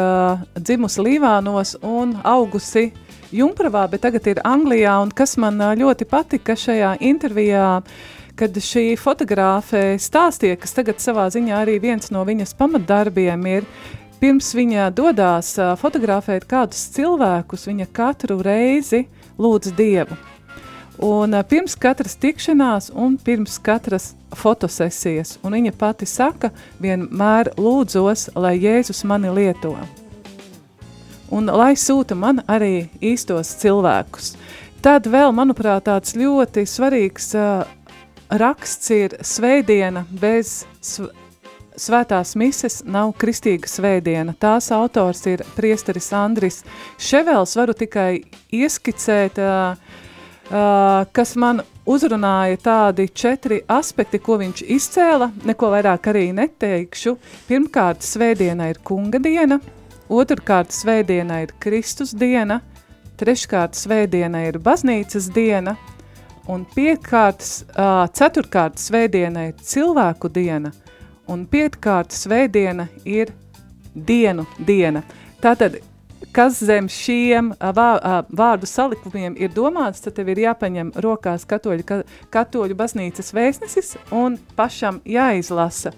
dzimusi 0.58 1.04
Līvānos 1.04 1.76
un 1.82 2.16
augusi 2.24 2.90
Jumpravā, 3.32 3.84
bet 3.92 4.06
tagad 4.06 4.24
ir 4.30 4.38
Anglijā, 4.48 4.94
un 5.02 5.10
kas 5.12 5.36
man 5.36 5.60
ļoti 5.60 6.06
patika 6.08 6.56
šajā 6.56 6.94
intervijā, 7.04 7.82
kad 8.38 8.54
šī 8.54 8.92
fotogrāfe 8.96 9.98
stāstīja, 10.00 10.56
kas 10.62 10.76
tagad 10.76 11.02
savā 11.02 11.26
ziņā 11.34 11.58
arī 11.64 11.76
viens 11.82 12.12
no 12.14 12.22
viņas 12.24 12.54
pamatdarbiem 12.56 13.46
ir, 13.50 13.66
pirms 14.22 14.52
viņa 14.56 14.88
dodās 14.94 15.56
fotografēt 15.80 16.46
kādus 16.48 16.86
cilvēkus, 16.94 17.66
viņa 17.68 17.88
katru 17.92 18.38
reizi 18.46 19.04
lūdz 19.38 19.72
Dievu. 19.78 20.18
Un 20.98 21.36
pirms 21.46 21.76
katras 21.78 22.16
tikšanās 22.18 22.90
un 22.90 23.14
pirms 23.22 23.60
katras 23.62 24.12
fotosesijas, 24.34 25.36
un 25.46 25.54
viņa 25.54 25.72
pati 25.78 26.08
saka, 26.10 26.50
vienmēr 26.82 27.52
lūdzos, 27.56 28.32
lai 28.34 28.56
Jēzus 28.58 29.04
mani 29.06 29.30
lieto. 29.30 29.76
Un 31.30 31.46
lai 31.46 31.76
sūta 31.78 32.16
man 32.18 32.42
arī 32.50 32.88
īstos 33.04 33.52
cilvēkus. 33.60 34.32
Tad 34.82 35.06
vēl, 35.10 35.30
manuprāt, 35.34 35.86
tāds 35.86 36.16
ļoti 36.18 36.66
svarīgs 36.66 37.30
uh, 37.38 37.62
raksts 38.28 38.90
ir 38.94 39.16
svētdiena 39.22 40.04
bez 40.10 40.64
sv 40.80 41.12
svētās 41.78 42.34
mises 42.38 42.82
nav 42.84 43.14
kristīga 43.18 43.70
svētdiena. 43.70 44.34
Tās 44.38 44.72
autors 44.74 45.24
ir 45.30 45.44
priesteris 45.56 46.10
Andris 46.16 46.62
Ševels. 46.98 47.56
Varu 47.58 47.74
tikai 47.78 48.20
ieskicēt, 48.54 49.40
kas 51.14 51.34
man 51.40 51.62
uzrunāja 51.88 52.58
tādi 52.60 53.08
četri 53.08 53.62
aspekti, 53.72 54.20
ko 54.20 54.36
viņš 54.42 54.64
izcēla, 54.76 55.30
neko 55.48 55.70
vairāk 55.72 56.10
arī 56.12 56.26
neteikšu. 56.36 57.14
Pirmkārt, 57.48 58.04
svētdiena 58.04 58.68
ir 58.68 58.80
kunga 58.84 59.20
diena, 59.24 59.60
otrkārt, 60.08 60.74
svētdiena 60.76 61.42
ir 61.46 61.54
Kristus 61.62 62.12
diena, 62.16 62.60
treškārt, 63.20 63.76
svētdiena 63.76 64.44
ir 64.50 64.60
baznīcas 64.60 65.30
diena, 65.32 65.78
un 66.48 66.66
piekārt, 66.74 67.44
ceturkārt, 68.16 68.78
svētdiena 68.80 69.48
ir 69.48 69.56
cilvēku 69.64 70.30
diena, 70.32 70.72
un 71.28 71.44
pietkārt 71.46 72.14
svētdiena 72.14 72.88
ir 73.04 73.32
dienu 73.94 74.46
diena. 74.58 75.02
Tātad, 75.42 75.78
kas 76.34 76.60
zem 76.64 76.88
šiem 76.90 77.52
vā, 77.58 77.88
vārdu 78.28 78.68
salikumiem 78.68 79.36
ir 79.38 79.52
domāts, 79.54 80.02
tad 80.04 80.16
tev 80.18 80.32
ir 80.32 80.42
jāpaņem 80.46 80.92
rokās 81.04 81.46
katoļu, 81.48 82.02
katoļu 82.34 82.78
baznīcas 82.78 83.32
vēstnesis 83.34 83.96
un 84.14 84.38
pašam 84.58 85.02
jāizlasa. 85.06 85.94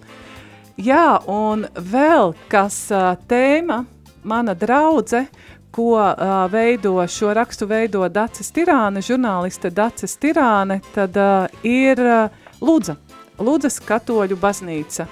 Jā, 0.80 1.20
un 1.28 1.66
vēl 1.74 2.34
kas 2.48 2.86
tēma, 3.28 3.82
mana 4.24 4.54
draudze, 4.56 5.26
ko 5.70 5.94
uh, 5.94 6.50
veido 6.50 6.96
šo 7.06 7.34
rakstu 7.36 7.68
veido 7.70 8.02
Dacis 8.10 8.50
Tirāne, 8.50 9.02
žurnāliste 9.04 9.70
Dacis 9.70 10.16
Tirāne, 10.18 10.80
tad 10.94 11.14
uh, 11.20 11.46
ir 11.62 12.00
uh, 12.02 12.48
Lūdza, 12.60 12.96
Lūdzas 13.40 13.80
katoļu 13.84 14.36
baznīca. 14.40 15.06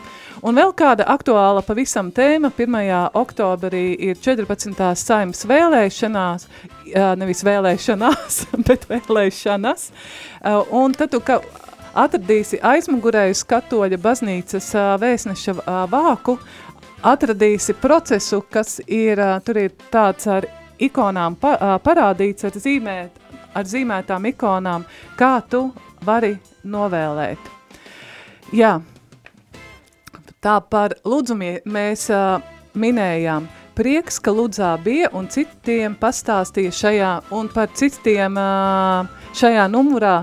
Un 0.44 0.54
vēl 0.54 0.70
kāda 0.76 1.06
aktuāla 1.10 1.64
pavisam 1.66 2.12
tēma 2.14 2.52
1. 2.54 2.76
oktobrī 3.18 3.96
ir 4.08 4.18
14. 4.22 4.84
saimas 4.94 5.42
vēlēšanās, 5.48 6.46
nevis 7.18 7.42
vēlēšanās, 7.46 8.36
bet 8.68 8.86
vēlēšanas. 8.90 9.88
Un 10.78 10.94
tad 10.94 11.10
tu 11.16 11.22
ka 11.24 11.40
atradīsi 11.98 12.60
aizmugurēju 12.62 13.40
katoļa 13.50 13.98
baznīcas 14.04 14.70
vēstneša 15.02 15.56
vāku, 15.90 16.38
atradīsi 17.02 17.74
procesu, 17.82 18.44
kas 18.50 18.78
ir, 18.86 19.18
tur 19.42 19.62
ir 19.64 19.74
tāds 19.90 20.30
ar 20.30 20.46
ikonām 20.78 21.34
pa, 21.40 21.78
parādīts, 21.82 22.46
ar, 22.46 22.54
zīmēt, 22.54 23.18
ar 23.58 23.66
zīmētām 23.66 24.30
ikonām, 24.34 24.86
kā 25.18 25.38
tu 25.50 25.68
vari 26.06 26.36
novēlēt. 26.62 27.57
Jā, 28.48 28.78
tā 30.40 30.54
par 30.72 30.94
Ludzumie 31.04 31.58
mēs 31.68 32.06
uh, 32.08 32.38
minējām. 32.78 33.44
Prieks, 33.76 34.16
ka 34.24 34.32
Ludzā 34.32 34.70
bija 34.82 35.10
un 35.14 35.28
citiem 35.30 35.92
pastāstīja 36.00 36.72
šajā, 36.74 37.12
un 37.36 37.50
par 37.52 37.68
citiem 37.76 38.40
uh, 38.40 39.04
šajā 39.36 39.68
numurā 39.70 40.16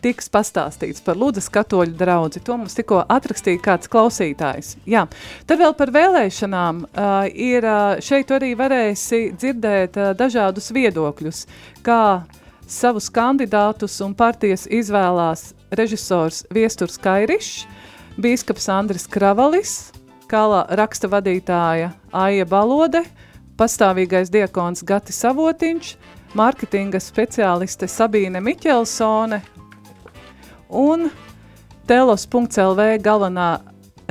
tiks 0.00 0.30
pastāstīts 0.32 1.02
par 1.04 1.18
Lūdzes 1.18 1.50
katoļu 1.52 1.92
draudzi. 1.98 2.42
To 2.46 2.56
mums 2.56 2.76
tikko 2.78 3.02
atrakstīja 3.04 3.60
kāds 3.62 3.90
klausītājs. 3.92 4.76
Jā. 4.88 5.04
Tad 5.44 5.60
vēl 5.60 5.74
par 5.78 5.92
vēlēšanām 5.94 6.82
uh, 6.86 7.28
ir 7.28 7.66
uh, 7.68 8.00
šeit 8.00 8.32
arī 8.34 8.54
varēsi 8.58 9.24
dzirdēt 9.36 9.98
uh, 9.98 10.12
dažādus 10.18 10.70
viedokļus, 10.74 11.44
kā 11.86 12.00
savus 12.68 13.08
kandidātus 13.08 13.96
un 14.04 14.12
partijas 14.14 14.66
izvēlās 14.70 15.52
režisors 15.72 16.44
Viesturs 16.52 16.98
Kairišs, 17.00 17.64
bīskaps 18.20 18.68
Andris 18.72 19.08
Kravalis, 19.08 19.90
kala 20.28 20.66
raksta 20.76 21.08
vadītāja 21.08 21.94
Aija 22.12 22.44
Balode, 22.48 23.02
pastāvīgais 23.58 24.30
diakons 24.30 24.84
Gati 24.86 25.16
Savotiņš, 25.16 25.94
marketinga 26.36 27.00
speciāliste 27.00 27.88
Sabīne 27.88 28.42
Miķelsone 28.44 29.40
un 30.68 31.08
telos.lv 31.88 32.88
galvenā 33.00 33.48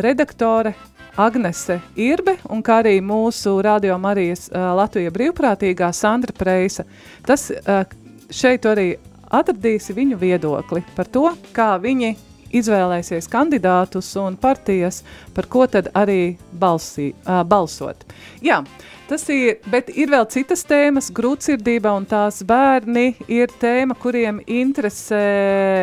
redaktore 0.01 0.73
Agnese 1.17 1.79
Irbe 1.97 2.37
un 2.49 2.61
kā 2.65 2.81
arī 2.83 2.97
mūsu 3.01 3.55
Radio 3.65 3.97
Marijas 4.01 4.47
uh, 4.49 4.73
Latvija 4.77 5.13
brīvprātīgā 5.13 5.89
Sandra 5.93 6.33
Preisa. 6.37 6.85
Tas 7.25 7.49
uh, 7.53 7.85
šeit 8.33 8.65
arī 8.69 8.95
atradīsi 9.33 9.95
viņu 9.97 10.17
viedokli 10.21 10.83
par 10.95 11.09
to, 11.11 11.29
kā 11.55 11.75
viņi 11.83 12.15
izvēlēsies 12.57 13.27
kandidātus 13.27 14.13
un 14.21 14.37
partijas, 14.39 15.01
par 15.35 15.49
ko 15.51 15.65
tad 15.67 15.89
arī 15.97 16.37
balsī, 16.55 17.11
uh, 17.25 17.41
balsot. 17.43 18.05
Jā, 18.43 18.61
tas 19.09 19.27
ir, 19.33 19.57
bet 19.67 19.91
ir 19.91 20.13
vēl 20.13 20.29
citas 20.31 20.63
tēmas, 20.67 21.11
grūtsirdība 21.11 21.91
un 21.97 22.07
tās 22.07 22.39
bērni 22.47 23.17
ir 23.27 23.51
tēma, 23.59 23.99
kuriem 23.99 24.39
interesē 24.47 25.25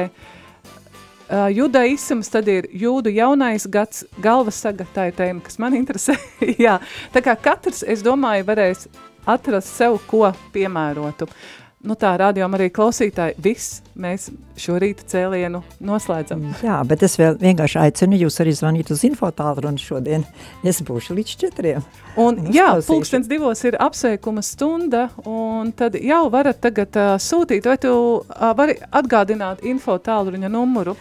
uh, 0.09 0.33
Uh, 1.25 1.49
judaisms, 1.49 2.29
tad 2.29 2.49
ir 2.53 2.67
jūdu 2.77 3.09
jaunais 3.09 3.65
gads, 3.73 4.03
galvasaga, 4.21 4.85
tā 4.93 5.07
ir 5.09 5.15
tēma, 5.17 5.41
kas 5.41 5.57
man 5.57 5.73
interesē. 5.73 6.19
Jā, 6.67 6.75
tā 7.15 7.23
kā 7.25 7.33
katrs, 7.41 7.81
es 7.81 8.03
domāju, 8.05 8.45
varēs 8.45 8.85
atrast 9.25 9.73
sev 9.73 9.97
ko 10.05 10.29
piemērotu. 10.53 11.25
Nu 11.85 11.93
tā, 12.01 12.15
rādījām 12.17 12.55
arī 12.57 12.71
klausītāji, 12.73 13.35
viss 13.45 13.83
mēs 14.01 14.31
šo 14.57 14.79
rīta 14.81 15.05
cēlienu 15.11 15.61
noslēdzam. 15.85 16.47
Jā, 16.65 16.79
bet 16.89 17.03
es 17.05 17.19
vēl 17.21 17.37
vienkārši 17.43 17.77
aicinu 17.83 18.17
jūs 18.23 18.41
arī 18.41 18.55
zvanīt 18.57 18.93
uz 18.95 19.03
infotālruni 19.05 19.83
šodien. 19.83 20.25
Es 20.65 20.81
būšu 20.81 21.17
līdz 21.19 21.35
četriem. 21.43 21.85
Un, 22.17 22.41
un 22.41 22.57
jā, 22.57 22.71
pulkstens 22.89 23.29
divos 23.29 23.61
ir 23.69 23.77
apsveikuma 23.85 24.41
stunda, 24.47 25.11
un 25.29 25.75
tad 25.77 25.99
jau 26.01 26.23
varat 26.33 26.63
tagad 26.65 26.97
uh, 26.97 27.13
sūtīt, 27.21 27.69
vai 27.69 27.77
tu 27.83 27.93
uh, 27.93 28.49
vari 28.57 28.79
atgādināt 28.89 29.61
infotālruņa 29.69 30.49
numuru? 30.57 30.97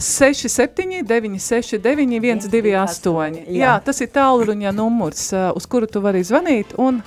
67, 0.00 1.02
969, 1.04 2.48
128. 2.48 3.40
Jā. 3.52 3.76
Tas 3.84 4.00
ir 4.00 4.08
tālruņa 4.14 4.72
numurs, 4.72 5.26
uz 5.52 5.66
kuru 5.68 5.90
tu 5.90 6.00
vari 6.00 6.24
zvanīt 6.24 6.72
un 6.80 7.02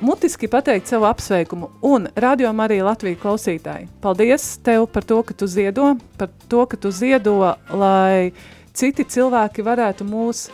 mutiski 0.00 0.48
pateikt 0.48 0.86
savu 0.86 1.04
apsveikumu. 1.04 1.70
Un 1.82 2.08
radio 2.16 2.50
arī 2.50 2.80
Latvijas 2.82 3.20
klausītāji. 3.22 3.88
Paldies 4.00 4.58
tev 4.64 4.86
par 4.92 5.04
to, 5.04 5.22
ka 5.22 5.34
tu 5.34 5.46
ziedo, 5.46 5.96
par 6.18 6.28
to, 6.48 6.66
ka 6.66 6.76
tu 6.76 6.90
ziedo, 6.90 7.54
lai 7.70 8.32
citi 8.72 9.04
cilvēki 9.04 9.62
varētu 9.62 10.04
mūs 10.04 10.48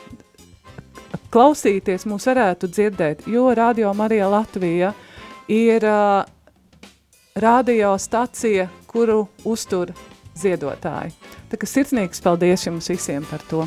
klausīties, 1.30 2.07
mūs 2.07 2.26
varētu 2.26 2.68
dzirdēt, 2.70 3.26
jo 3.26 3.49
radio 3.55 3.92
Marija 3.94 4.28
Latvija 4.28 4.92
ir 5.49 5.84
uh, 5.84 6.24
radiostacija, 7.36 8.68
kuru 8.86 9.26
uztur 9.44 9.92
ziedotāji. 10.36 11.12
Tā 11.51 11.59
kā 11.61 11.68
sirsnīgs 11.68 12.22
paldies 12.24 12.66
jums 12.66 12.88
visiem 12.90 13.26
par 13.30 13.44
to. 13.51 13.66